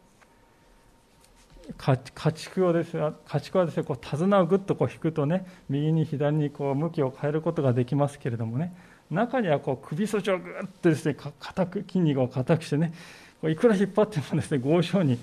[1.72, 1.96] 家
[2.32, 8.74] 畜をですね家畜はですねこう手綱をぐっとこう引くとね右に左にこう向きを変えることができますけれどもね
[9.10, 12.92] 中にはこう首筋をぐっとですね硬く筋肉を硬くしてね
[13.40, 15.18] こういくら引っ張ってもですね豪商に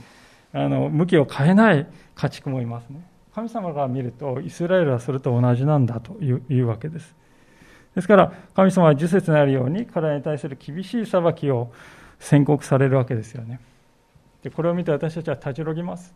[0.53, 3.05] あの向きを変えない家畜もいますね。
[3.33, 7.15] 神様が見るとイスラエルはそれと同じなんだというわけです。
[7.95, 11.71] ですから神様は受説になるように彼らに対する厳しい裁きを
[12.19, 13.59] 宣告されるわけですよね。
[14.43, 16.13] でこれを見て私たちは立ち退きます。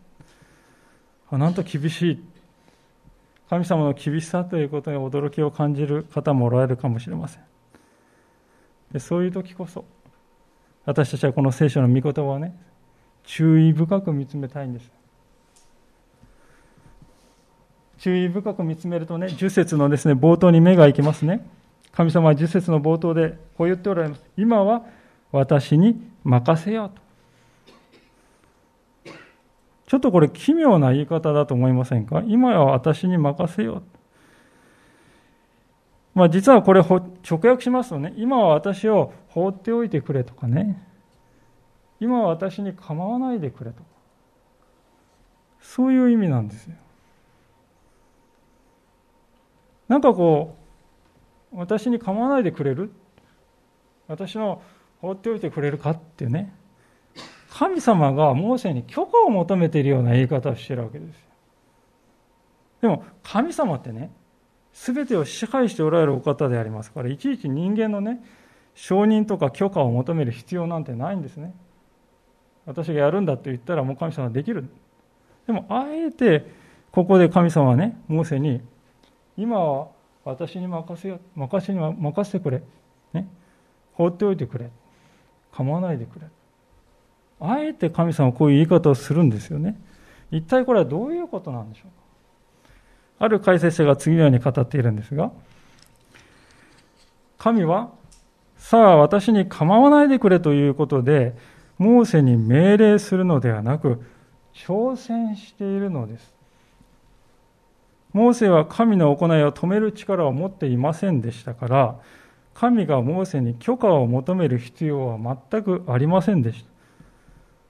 [1.32, 2.24] なんと厳しい。
[3.48, 7.42] 神様の厳しさということに驚きを感じる方もおられるかもしれません。
[8.92, 9.84] でそういう時こそ
[10.84, 12.56] 私たちはこの聖書の御言葉をね
[13.24, 14.90] 注意深く見つめたいんです。
[17.98, 21.46] 注意深く見つめるとね10節のですね冒頭に目が行きますね。
[21.92, 24.22] 神様は10節の冒頭でこう言っておられます。
[24.36, 24.84] 今は
[25.32, 27.05] 私に任せようと。
[29.86, 32.22] ちょっとこれ奇妙な言い方だと思いませんか？
[32.26, 33.82] 今は私に任せよう。
[36.14, 40.82] まあ実はこれ直訳しますとね、今は私を放っておいてくれとかね、
[42.00, 43.84] 今は私に構わないでくれとか、
[45.60, 46.74] そういう意味なんですよ。
[49.88, 50.56] なんかこ
[51.52, 52.90] う、私に構わないでくれる？
[54.08, 54.62] 私の
[55.00, 56.52] 放っておいてくれるかっていうね、
[57.58, 61.18] 神様がモーセに許可を求めているような言い方をしているわけです。
[62.82, 64.10] でも神様ってね、
[64.74, 68.22] 全てを支配しておられるお方でありますから、いちいち人間のね、
[68.74, 71.54] 承認とか許可を求める必要なんてないんですね。
[72.66, 74.68] 私がやるんだって言ったらもう神様はできる。
[75.46, 76.44] でも、あえて、
[76.92, 78.60] ここで神様はね、モーセに、
[79.38, 79.88] 今は
[80.26, 82.62] 私に任せよ、任せに任せてくれ。
[83.14, 83.26] ね。
[83.94, 84.70] 放っておいてくれ。
[85.52, 86.26] 構わないでくれ。
[87.40, 89.78] あえて神様はこういう言い方をするんですよね。
[90.30, 92.06] 一体これはどういうことなんでしょうか。
[93.18, 95.30] ある解説者が次のように語っているんですが、
[97.38, 97.90] 神は、
[98.56, 101.34] さあ私に構わないでくれということで、
[101.78, 104.02] モーセに命令するのではなく、
[104.54, 106.34] 挑戦しているのです。
[108.12, 111.96] モーセは神の行いを止める力を持っていませんでしたから、
[112.54, 116.75] 神がモーセに許可を求める必要は全くありませんでした。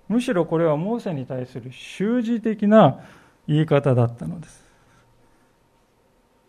[0.08, 3.00] むしろこれはモーセに対する習字的な
[3.46, 4.64] 言い方だったのです。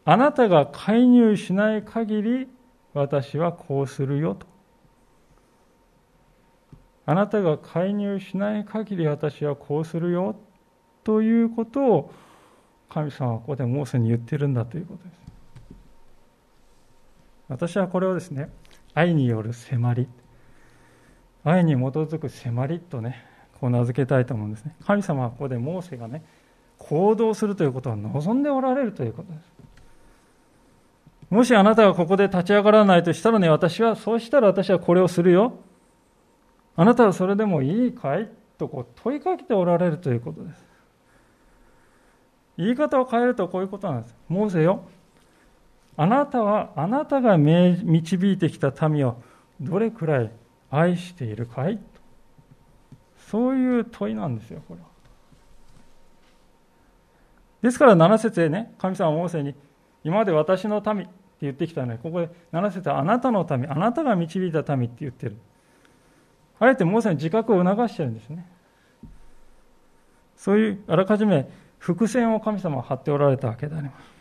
[0.06, 2.48] あなたが介入しない限り
[2.93, 4.48] 私はこうするよと。
[7.06, 10.36] あなたが介入しない限り私はこうするよ
[11.04, 12.13] ということを
[12.89, 15.17] 神様はここでモーセに言ってるんだということです。
[17.50, 18.50] 私はこれをですね、
[18.93, 20.08] 愛による迫り、
[21.43, 23.26] 愛に基づく迫りとね、
[23.60, 24.76] こう名付けたいと思うんですね。
[24.86, 26.24] 神様はここでモーセがね、
[26.78, 29.58] 行動するということは望んでおられるということです。
[31.30, 35.54] もしあなたがここで立ち上がらないとしたらね、私は、そうしたら私はこれをするよ。
[36.76, 40.65] あなたはそれでもいいかいとこう問いかけておられるということです。
[42.58, 44.15] 言い方を変えるとこういうことなんです。
[44.30, 44.84] モーセよ。
[45.98, 49.22] あなたは、あなたが導いてきた民を
[49.60, 50.32] どれくらい
[50.70, 51.80] 愛しているかい
[53.29, 54.87] そういう問いなんですよ、これは。
[57.61, 59.53] ですから7節でね、神様はモーセに、
[60.03, 61.11] 今まで私の民って
[61.41, 65.35] 言ってきたのに、ここで7節はあなたの民、あなたが導いた民って言ってる。
[66.59, 68.45] あえてモーセに自覚を促してるんですね。
[70.37, 74.17] そういうあらかじめ伏線を神様は張っておられたわけであります。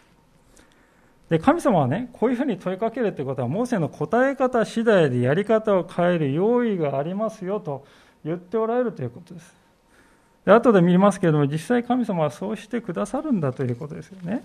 [1.31, 7.85] で神様はね、こういうふうに問いかけるということは、モーセの答え方次第でやり方を変える用意がありますよと
[8.27, 9.55] 言っておられるということです。
[10.45, 14.45] で後で見ますけれども、実際神様はそうしてくださるんだということですよね。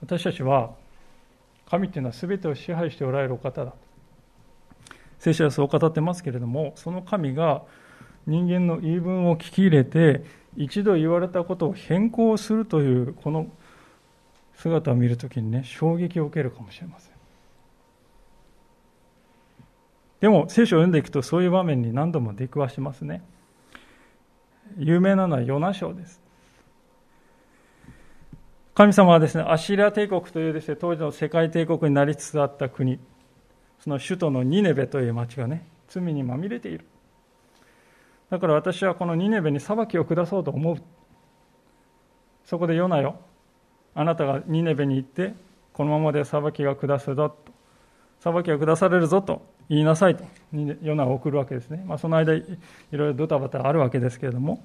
[0.00, 0.70] 私たちは、
[1.68, 3.74] 神っていうのは全てを支配しておられるお方だ。
[5.18, 7.62] 聖書はそう語ってますけれども、その神が
[8.26, 10.24] 人間の言い分を聞き入れて、
[10.56, 13.48] 一度言われたことを変更するという、この
[14.54, 17.17] 姿を見るときにね、衝撃を受けるかもしれません。
[20.20, 23.22] でも聖書を読んでいくとそういう場面に何度も出くわしますね。
[24.76, 26.20] 有名なのはヨナ書です。
[28.74, 33.00] 神様はですねアシリア帝国というですね当時の世界帝国になりつつあった国
[33.80, 36.84] その首都のニネベという町がね罪にまみれている。
[38.30, 40.76] だから私はこのニネベに裁きを下そうと思う。
[42.44, 43.20] そこでヨナよ
[43.94, 45.34] あなたがニネベに行って
[45.72, 47.52] このままで裁きが下すぞと。
[48.20, 49.57] 裁きが下されるぞと。
[49.68, 50.24] 言いなさいと。
[50.82, 52.42] ヨナを送るわけですね、まあ、その間い
[52.92, 54.62] ろいろドタバタあるわけですけれども。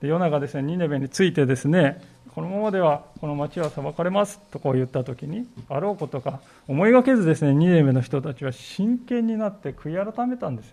[0.00, 2.00] でヨナがですねニネベについてですね
[2.34, 10.72] このままではこの町は裁かれますとこう言った時にあろうことか思いがけずですねニネベの人たちは真剣になって悔い改めたんです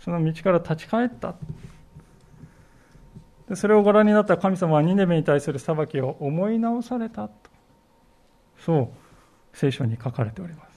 [0.00, 1.34] その道から立ち返った。
[3.48, 7.34] でそれをご覧になった神様はニネベに対する裁きを思い直されたと。
[8.58, 8.88] そう
[9.52, 10.67] 聖書に書かれております。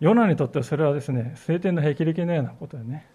[0.00, 3.06] ヨナにとってはそれはですね晴天の霹靂のようなことでね。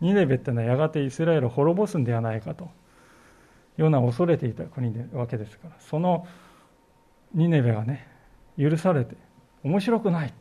[0.00, 2.68] ニネベっていうのはやがてイスラエルを滅ぼすんではないかと。
[3.76, 5.76] ヨナを恐れていた国でわけですから。
[5.78, 6.26] その
[7.34, 8.08] ニネベがね
[8.58, 9.16] 許されて
[9.62, 10.34] 面白くない。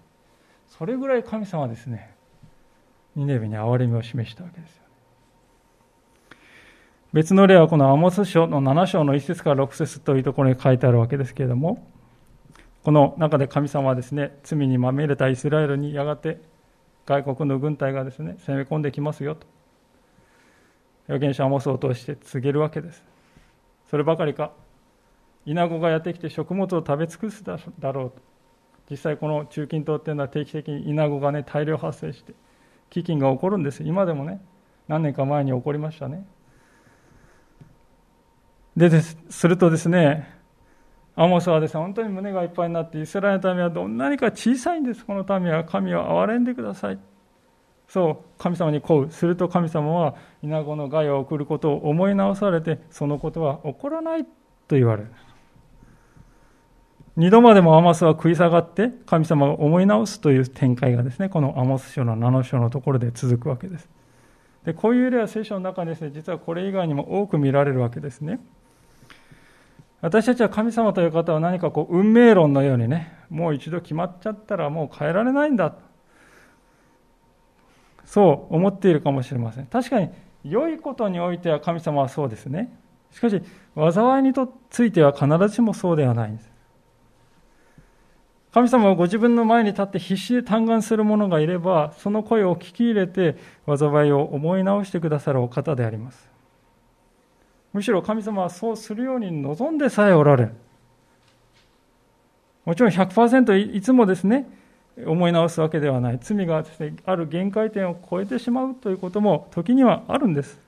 [0.68, 2.16] それぐらい神様はですね
[3.16, 4.88] ニネベに憐れみを示したわけですよ、ね、
[7.14, 11.86] 別の例はこのアモス書の7章の1節から6節というところに書いてあるわけですけれども
[12.84, 16.42] この中で神様はですね罪にまみれたイスラエルにやがて
[17.06, 19.48] 外国の軍隊がですね攻め込んできますよと。
[21.08, 23.04] 預言者アモスを通して告げるわけです。
[23.90, 24.52] そればかりか
[25.46, 27.58] イナゴがやってきて食物を食べ尽くすだ
[27.92, 28.22] ろうと。
[28.90, 32.34] 実際この中近東っていうのは定期的にイナゴがね大量発生して
[32.90, 34.42] 飢饉が起こるんです今でもね
[34.88, 36.26] 何年か前に起こりましたね。
[38.76, 40.41] でですするとですね
[41.16, 45.64] アモスはですね、本当に胸がいっぱいになって、イスラエルの民はどんなにか小さいんです、この民は。
[45.66, 47.00] 神を憐れんでください。
[47.88, 49.12] そう、神様に請う。
[49.12, 54.30] すると神様は、稲子の害を送ることを思い直されて、そのことは起こらないと
[54.78, 55.12] 言われる。
[57.18, 63.90] 二度までもアマスは食い下がって、神様が思い直すという展開がですね、このアモス書の7章のところで続くわけです。
[64.64, 68.40] でこういう例は聖書の中にですね、実はこれ以外にも多く見られるわけですね。
[70.02, 75.76] 私たちは神様という方は何かこう運命論のようにね、もう一度決まっちゃったらもう変えられないんだ。
[78.06, 79.68] そう思っているかもしれません。
[79.68, 80.10] 確かに
[80.44, 82.76] 良いことにおいては神様はそうですね。
[83.12, 83.42] しかし、
[83.76, 84.34] 災いに
[84.70, 86.52] ついては必ずしもそうではないんです。
[88.54, 93.38] 神様はご自分の前に立って必死で嘆願する者がいれば、その声を聞き入れて
[93.68, 96.31] 災いを思い直してくださるお方であります。
[97.74, 100.52] むしろ神様はそうするように望んでさえおられる。
[102.66, 104.48] もちろん100%いつもですね、
[105.06, 106.20] 思い直すわけではない。
[106.22, 110.60] 罪がですね、ある限界点を超えてしまうということも時にはあるんです。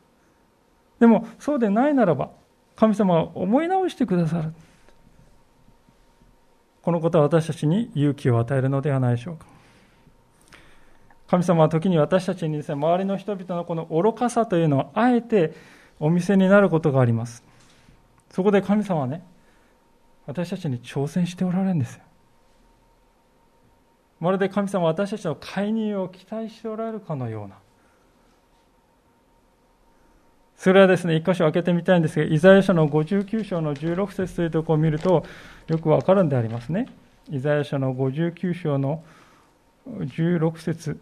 [0.99, 2.31] でも、そうでないならば、
[2.75, 4.53] 神様は思い直してくださる。
[6.81, 9.45] このことは私たちに勇気を与えるのではないでしょうか。
[11.27, 15.53] 神様は時に私たちにですね、周りの人々のこの愚かさというのをあえて
[15.99, 17.43] お見せになることがあります。
[18.29, 19.23] そこで神様はね、
[20.25, 22.03] 私たちに挑戦しておられるんですよ。
[24.19, 27.55] まるで神様は私たちの介入を期待しておられるかのような。
[30.55, 35.25] それはですね、一箇所開けてみたいんですが、イザヤ書の59章の16節というところを見ると、
[35.67, 36.87] よくわかるんでありますね。
[37.29, 39.03] イザヤ書の59章の
[39.85, 40.97] 16節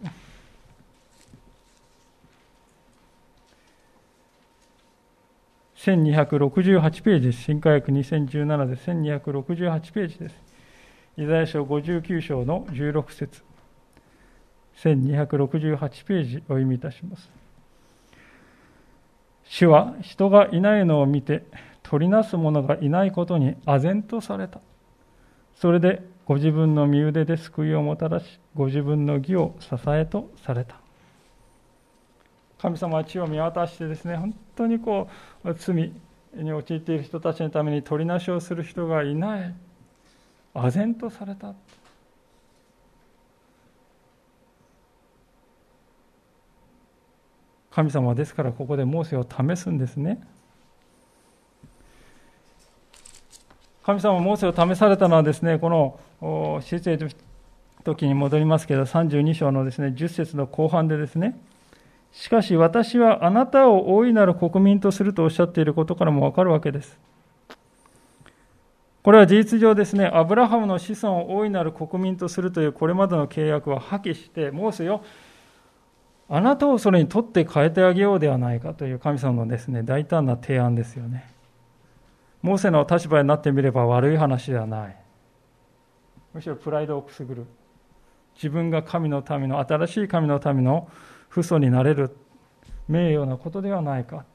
[5.81, 7.41] 1268ページです。
[7.41, 10.35] 新科学2017で1268ページです。
[11.17, 13.41] イザヤ書59章の16節
[14.77, 17.31] 1268ページお読みいたします。
[19.43, 21.43] 主は人がいないのを見て
[21.81, 24.59] 取りなす者がいないことに唖然とされた。
[25.55, 30.75] それでご自分の身腕で救いをもたらし、ご自分の義を支えとされた。
[32.61, 35.13] 神様は地を見渡してですね、本当にこう、
[35.57, 35.91] 罪
[36.33, 39.55] に陥っている人たちのために取りなしをする人がいない。
[40.53, 41.53] 唖然とされた。
[47.71, 50.21] 神様はですからここでモーセを試すんですね。
[53.83, 57.09] 神様モーセを試されたのはですね、この施設の
[57.83, 61.39] 時に戻りますけど、32章のですね、10節の後半でですね、
[62.11, 66.99] しかし私はあなたを大いなる国民とするとおっしゃっていることからもわかるわけです。
[69.03, 75.03] これは事実上ですね、アブラハムの子孫を大いなる国民とするというこれまでの契約は破棄して、モーセよ、
[76.29, 81.33] あなたをそれに取って変えてあげようではないかという神様のですね、大胆な提案ですよね。
[82.43, 84.97] モーセの立場になってみれば悪い話ではない。
[86.33, 87.45] むしろプライドをくすぐる。
[88.35, 90.87] 自分が神の民の、新しい神の民の
[91.31, 92.15] 父祖になれる
[92.87, 94.25] 名誉なことではないか。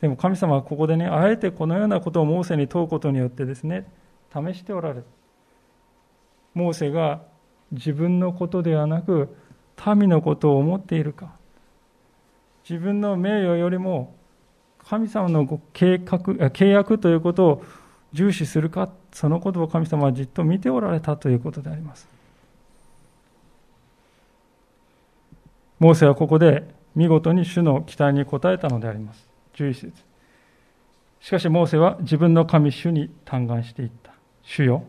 [0.00, 3.86] でも神様はここでね、あえてこのようなことをモーセに問うことによってですね、
[4.32, 5.04] 試しておられる。
[6.54, 7.22] モーセが
[7.70, 9.36] 自分のことではなく、
[9.86, 11.36] 民のことを思っているか。
[12.68, 14.14] 自分の名誉よりも、
[14.78, 17.64] 神様の計画契約ということを
[18.12, 22.08] 重視するか、そのことを神様はじっと見ておられたということであります。
[25.82, 26.62] モーセはここで
[26.94, 29.28] 見事に主の期待に応えたのであります。
[29.56, 29.92] 11節
[31.20, 34.12] しかしモーセは自分の神主に嘆願していった。
[34.44, 34.84] 主よ、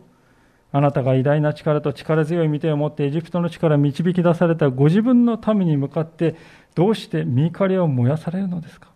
[0.70, 6.36] あなたが偉大な力と力強い見てを持ってエジプトの地から導き出されたご自分の民に向かって
[6.76, 8.86] どうして見怒りを燃やされるのですか？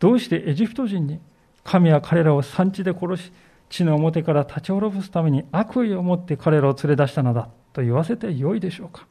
[0.00, 1.20] どうしてエジプト人に
[1.62, 3.32] 神は彼らを産地で殺し
[3.68, 9.06] 地の表から立ち滅ぼすために悪意を持って彼らを連れ出したのだと言わせてよいでしょうか？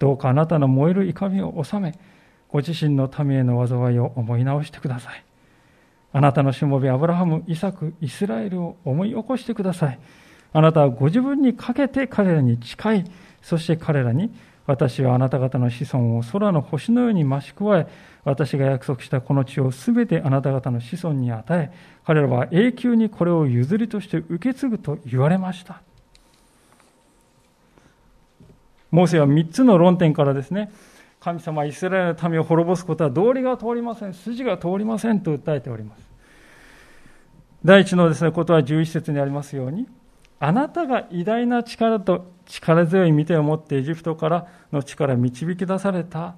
[0.00, 1.96] どうかあなたの燃える怒りを収め
[2.48, 5.24] ご自身の民への災いを思い直してください。
[6.12, 9.98] あなたのしもべアブラハム、イサク、イスラエルを思い起こしてください。
[10.52, 13.04] あなたはご自分にかけて彼らに近い、
[13.40, 14.32] そして彼らに、
[14.66, 17.86] 私はあなた方の子孫を空の星のように増し加え、
[18.24, 21.70] 私が約束したこの地をすべてあなた方の子孫に与え、
[22.04, 25.82] 彼らは永久にこれを譲りとして受け継ぐと言われました。
[28.90, 30.70] モーセは3つの論点からですね、
[31.20, 36.10] 神様イスラエルの民を滅ぼすことは道理が通りません、筋が通りませんと訴えております。
[37.64, 39.86] 第一のですね、ことは11節にありますように、
[40.38, 46.36] あなたが偉大な力と力強い見てを持ってエジプトからの地から導き出された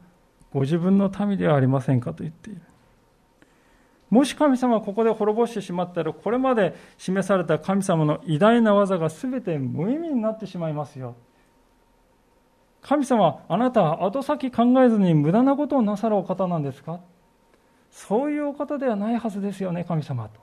[0.53, 2.61] ご自分の民ではありませんかと言っている。
[4.11, 11.14] もし神様がここで滅ぼしてしまったら、これまで示された神様の偉大な技が全て無意味になってしまいますよ。
[12.83, 17.01] 神様、あなた後先考えずに無駄なことをなさるお方なんですか？
[17.91, 20.41] そういうお方ではないはずですよね、神様と。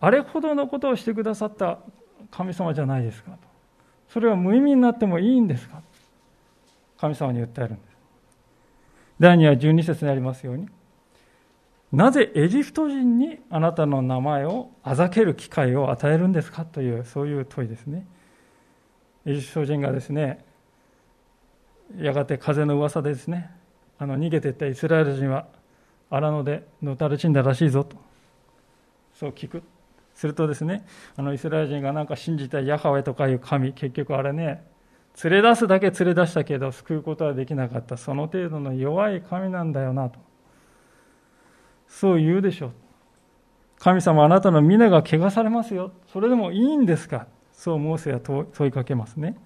[0.00, 1.78] あれほどのことをしてくださった
[2.30, 3.38] 神様じゃないですかと。
[4.08, 5.82] それは無意味になってもいいんですか？
[6.98, 7.96] 神様に訴えるんです。
[9.18, 10.68] 第2は12節にありますように、
[11.92, 16.66] なぜエジプト人にあなたの名前をあざける機会を与えるんですか？
[16.66, 18.06] という、そういう問いですね。
[19.24, 20.44] エジプト人がですね、
[21.98, 23.50] やがて風の噂でですね、
[23.98, 25.46] あの逃げていったイスラエル人は
[26.10, 27.96] 荒野でのたれ死んだらしいぞと、
[29.14, 29.62] そう聞く。
[30.14, 30.84] するとですね、
[31.16, 34.62] あのイスラエル人がなんか信じたヤハウェとかいう神、結局あれね、
[35.24, 40.18] 連れ出すだけ連れ出したけど救うことはできなかった、その程度の弱い神なんだよなと。
[41.88, 42.72] そう言うでしょう。
[43.78, 45.92] 神様あなたの皆が汚されますよ。
[46.12, 49.36] それでもいいんですかそうモーセは問いかけますね。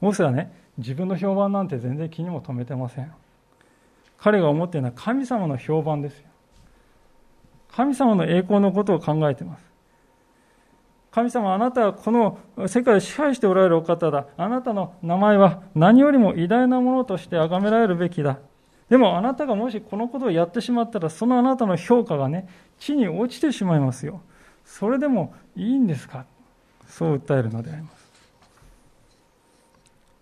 [0.00, 3.12] モーセはね、自分の評判なんて全然気にも留めてません。
[4.18, 6.26] 彼が思っているのは神様の評判ですよ。
[7.72, 9.64] 神様の栄光のことを考えています。
[11.12, 14.26] 神様、あなたはこの世界を支配しておられるお方だ。
[14.36, 18.38] あなたの名前は何よりも偉大なものとして崇められるべきだ。
[18.88, 22.48] でもあなたがもしこのことをやってしまったら、そのあなたの評価がね、
[22.78, 24.20] 地に落ちてしまいますよ。
[24.64, 26.26] それでもいいんですか？
[26.88, 27.99] そう訴えるのであります。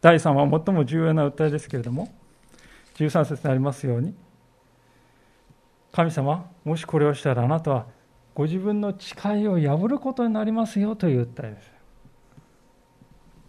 [0.01, 2.13] 第3は最も重要な訴えですけれども、
[2.97, 4.15] 13節にありますように、
[5.93, 7.87] 神様、もしこれをしたらあなたは
[8.35, 11.73] ご自分の誓いを破ることになりますよという訴えです。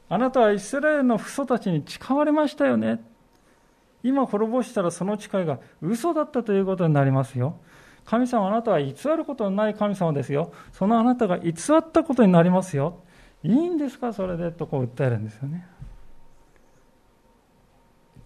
[0.10, 3.00] あなたはイスラエルの父祖たちに誓われましたよね。
[4.02, 7.58] 今滅ぼしたらその誓いが嘘だったということになりますよ。
[8.06, 10.52] 神様あなたは偽ることのない神様ですよ。
[10.72, 13.04] そのあなたが偽ったことになりますよ。
[13.44, 14.52] いいんですかそれで？
[14.52, 15.68] とこう訴えるんですよね。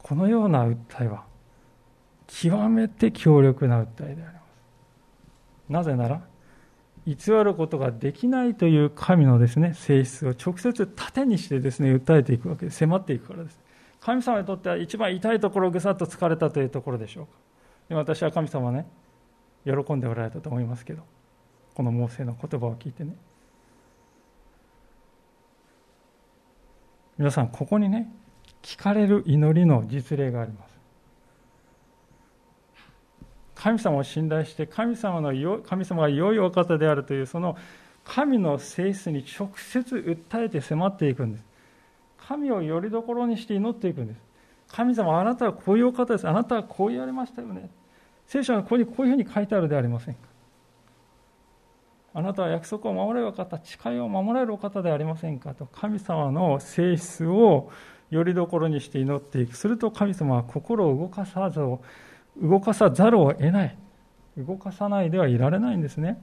[0.03, 1.23] このような訴えは
[2.27, 4.43] 極めて強力な訴えであります。
[5.69, 6.21] なぜなら、
[7.05, 12.71] 偽ることができないという神のですね、性質を直接盾にしてですね、訴えていくわけで。
[12.71, 13.59] 迫っていくからです。
[13.99, 17.31] 神様にとっては一番痛いところをぐさっと疲れたというところでしょうか。
[17.89, 18.85] で私は神様ね、
[19.65, 21.03] 喜んでおられたと思いますけど、
[21.73, 23.15] このモーセの言葉を聞いてね。
[27.17, 28.11] 皆さん、ここにね、
[28.63, 30.73] 聞かれる祈りの実例があります。
[33.55, 37.55] 神様を信頼して神様のよ神様が良いお方であるというその
[38.03, 41.45] 神の性質に直接訴えて迫っていくんです。
[42.27, 44.21] 神をよりどころにして祈っていくんです。
[44.69, 46.27] 神様あなたはこういうお方です。
[46.27, 47.69] あなたはこう言われましたよね。
[48.25, 50.21] 聖書はここにこういうふうに書いてあるではありませんか。
[52.15, 57.71] あなたは約束を守れるお方誓いを守れるお方ではありませんかと神様の性質を
[58.13, 59.57] よりどころにして祈っていく。
[59.57, 61.59] すると神様は心を動かさず
[62.41, 63.77] 動かさざるを得ない。
[64.37, 66.21] 動かさないではいられないんですね。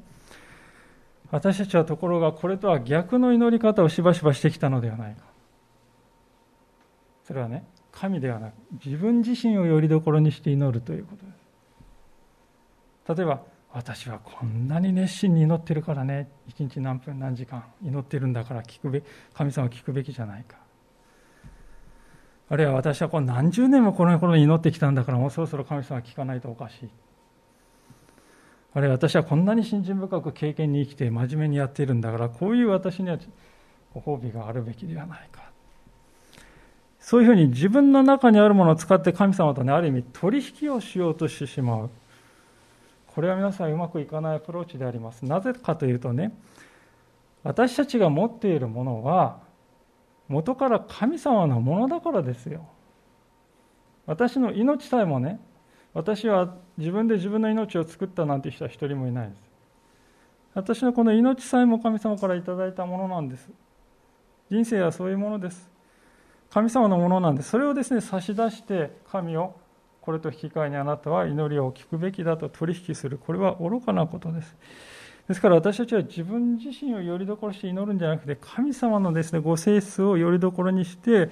[1.30, 5.22] 私たちはところがこれとは逆の祈り方をしばしばしてきたのではないか。
[7.24, 11.32] それはね神ではなく自分自身をよりどころにして祈るということで
[13.14, 13.18] す。
[13.18, 16.28] 例えば私はこんなに熱心に祈ってるからね。
[16.48, 20.59] 一日何分何時間祈ってるんだから聞くべ神様聞くべきじゃないか。
[22.50, 26.88] あるいは私はこう何十年もこの頃に祈ってきたんだからもうそろそろ神様は聞かないとおかしい。
[28.74, 33.18] あるいは私はこんなに信心深く経験に生きて真面目にやっているんだからこういう私には
[33.94, 35.42] ご褒美があるべきではないか。
[36.98, 41.90] そういうふうに自分の中にあるものを使って神様とねある意味取引をしようとしてしまう。
[43.06, 45.24] これは皆さんうまくいかないアプローチであります。
[45.24, 46.32] なぜかというとね
[47.44, 49.38] 私たちが持っているものは
[50.30, 52.68] 元から神様のものだからですよ。
[54.06, 55.40] 私の命さえもね
[55.92, 59.42] 私は自分で自分の命を作ったなんて人は一人もいないです。
[60.54, 63.50] 私のこの命さえも神様からいただいたものなんです。
[64.50, 65.68] 人生はそういうものです。
[66.48, 67.50] 神様のものなんです。
[67.50, 69.56] それをですね差し出して神を
[70.00, 73.18] これと引き換えにあなたは祈りを聞くべきだと取引する。
[73.18, 74.56] これは愚かなことです。
[75.30, 81.30] ですから私たちは自分自身をよりどころして祈るんじゃなくて神様のですねご性質をよりどころにして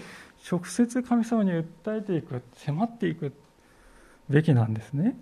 [0.49, 1.65] 直接神様に訴
[1.97, 3.33] えていく迫っていく
[4.29, 5.19] べきなんですね。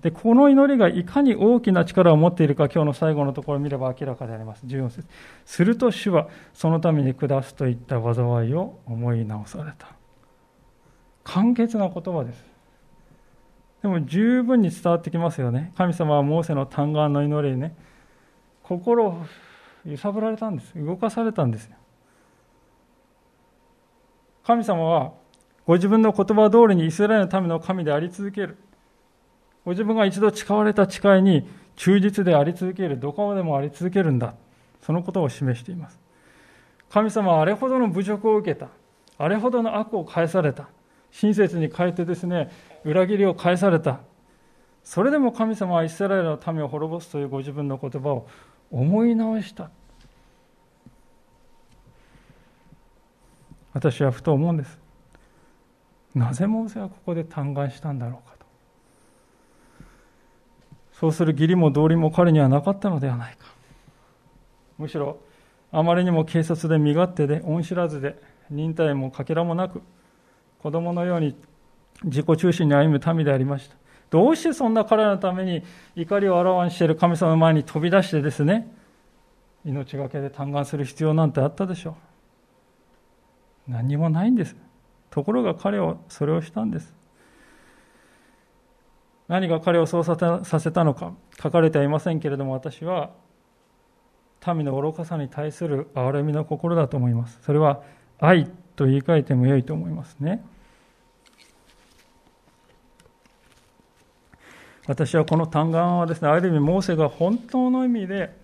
[0.00, 4.64] でこの祈りがいかに大きな力を持っているか今日の最後のところを見れば明らかであります。
[4.66, 5.08] 14節。
[5.44, 9.88] すると主はそのために下すといった災いを思い直された。
[11.24, 12.47] 簡潔な言葉です。
[13.82, 15.72] でも十分に伝わってきますよね。
[15.76, 17.76] 神様はモーセの嘆願の祈りにね
[18.62, 19.26] 心を
[19.86, 20.72] 揺さぶられたんです。
[20.76, 21.76] 動かされたんですよ。
[24.44, 25.12] 神様は
[25.66, 28.56] ご自分の言葉通りにイスラエルのための神であり続ける。
[29.64, 32.98] ご自分が一度誓われた誓いに忠実であり続ける。
[32.98, 34.34] どこまでもあり続けるんだ。
[34.80, 36.00] そのことを示しています。
[36.90, 38.68] 神様はあれほどの侮辱を受けた。
[39.18, 40.68] あれほどの悪を返された。
[41.10, 42.50] 親切に変えてですね
[42.84, 44.00] 裏切りを返された。
[44.84, 48.26] それでも神様はイスラエルの民を滅ぼすというご自分の言葉を
[48.70, 49.70] 思い直した。
[53.74, 54.78] 私はふと思うんです。
[56.14, 58.46] なぜモーセはここで嘆願したんだろうかと。
[60.92, 63.46] そうする義理も道理も彼にはなかったのではないか。
[64.78, 65.18] むしろ
[65.70, 69.82] あまりにも警察で身勝手で恩知らずで忍耐もかけらもなく
[70.62, 71.36] 子供のように
[72.04, 73.76] 自己中心に歩む民でありました。
[74.10, 75.62] どうしてそんな彼らのために
[75.94, 78.72] 怒りをあらわにしている神様の前に飛び出してですね、
[79.64, 81.96] 命がけで嘆願する必要なんてあったでしょ
[83.68, 83.70] う。
[83.72, 84.56] 何にもないんです。
[85.10, 86.94] ところが彼はそれをしたんです。
[89.26, 93.10] 何が彼をそうさせたのか書かれてはいませんけれども私は
[94.46, 97.38] 民の愚かさに対する憐れみの心だと思います。
[97.42, 97.82] それは
[98.18, 100.44] 愛と言い換えても良いと思いますね。
[104.86, 108.34] 私はこの嘆願はですね、ある意味、モーセが本当の意味で、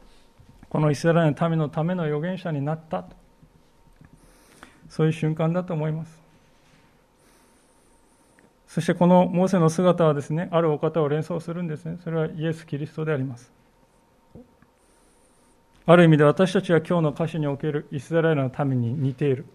[0.68, 3.04] このイスラエルの民のための預言者になった、
[4.88, 6.20] そういう瞬間だと思います。
[8.66, 11.98] そしてこのモーセの姿はですね、あるお方を連想するんですね。
[12.02, 13.52] それはイエス・キリストであります。
[15.86, 19.46] ある意味で私たちは今日の歌詞におけるイスラエルの民に似ている。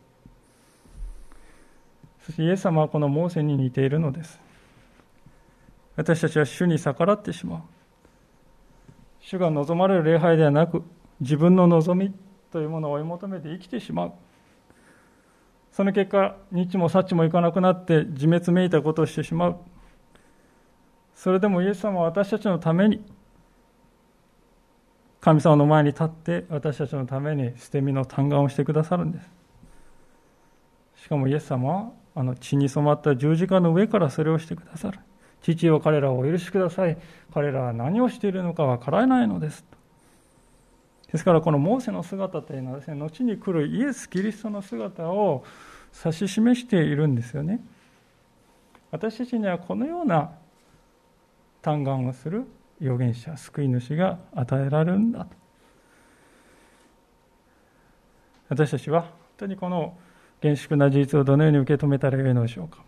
[2.29, 4.39] そしてイエス様はこのモーセに似ているのです。
[5.95, 7.61] 私たちは主に逆らってしまう。
[9.19, 10.83] 主が望まれる礼拝ではなく、
[11.21, 12.13] 自分の望み
[12.51, 14.11] というものを追い求めて生きてしまう。
[15.71, 19.57] その結果、日もさっちもいかなくなって自滅めいたことをしてしまう。
[21.15, 23.03] それでもイエス様は私たちのために、
[25.19, 29.27] 神様の前に立って私たちのために捨て身の嘆願をしてくださるんです。
[31.05, 34.99] しかもイエス様はあの血に染まった十字架の上からそれをしてくださる。
[35.41, 36.97] 父よ彼らをお許しください。
[37.33, 39.63] 彼らは何をしているのかわからないのです。
[41.09, 45.45] ですからこのモーセの姿というのはですね、後に来るイエス・キリストの姿を
[46.05, 47.61] 指し示しているんですよね。
[48.91, 50.31] 私たちにはこのような
[51.61, 52.45] 嘆願をする
[52.81, 55.31] 預言者救い主が与えられるんだと
[58.49, 59.97] 私たちは本当にこの
[60.41, 62.79] 厳粛な事実をどのように受け止めたらよいのでしょうか。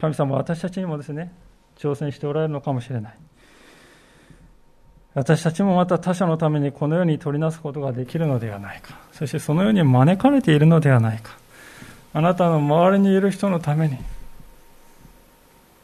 [0.00, 1.32] 神様は私たちにもですね
[1.78, 3.14] 挑戦しておられるのかもしれない。
[5.14, 8.98] 私たちもまた他者のためにこのように取りなすことができるのではないか。
[9.12, 11.36] そしてそのように招かれているのではないか。
[12.12, 13.96] あなたの周りにいる人のために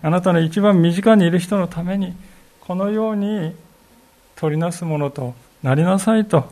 [0.02, 2.14] あなたの一番身近にいる人のために
[2.60, 3.54] このように
[4.34, 6.50] 取りなすものとなりなさいと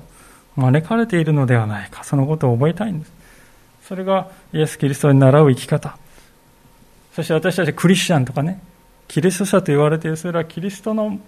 [0.56, 2.04] 招かれているのではないか。
[2.04, 3.12] そのことを覚えたいんです。
[3.86, 5.98] それがイエス・キリストに習う生き方。
[7.14, 8.60] そして私たちクリスチャンとかね
[9.06, 11.18] キリスト者と言われているそれはキリストの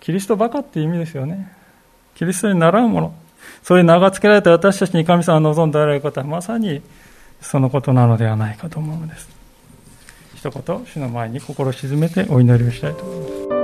[0.00, 1.52] キリストバカっていう意味ですよね。
[2.14, 3.14] キリストに習うもの。
[3.62, 6.82] そういう名が付けられた私たちに神様が望んでおられることはまさに
[7.40, 9.28] そのことなのではないかと思うのです。
[10.34, 13.61] 一言主の前に心を沈めてお祈りをしたいと思います。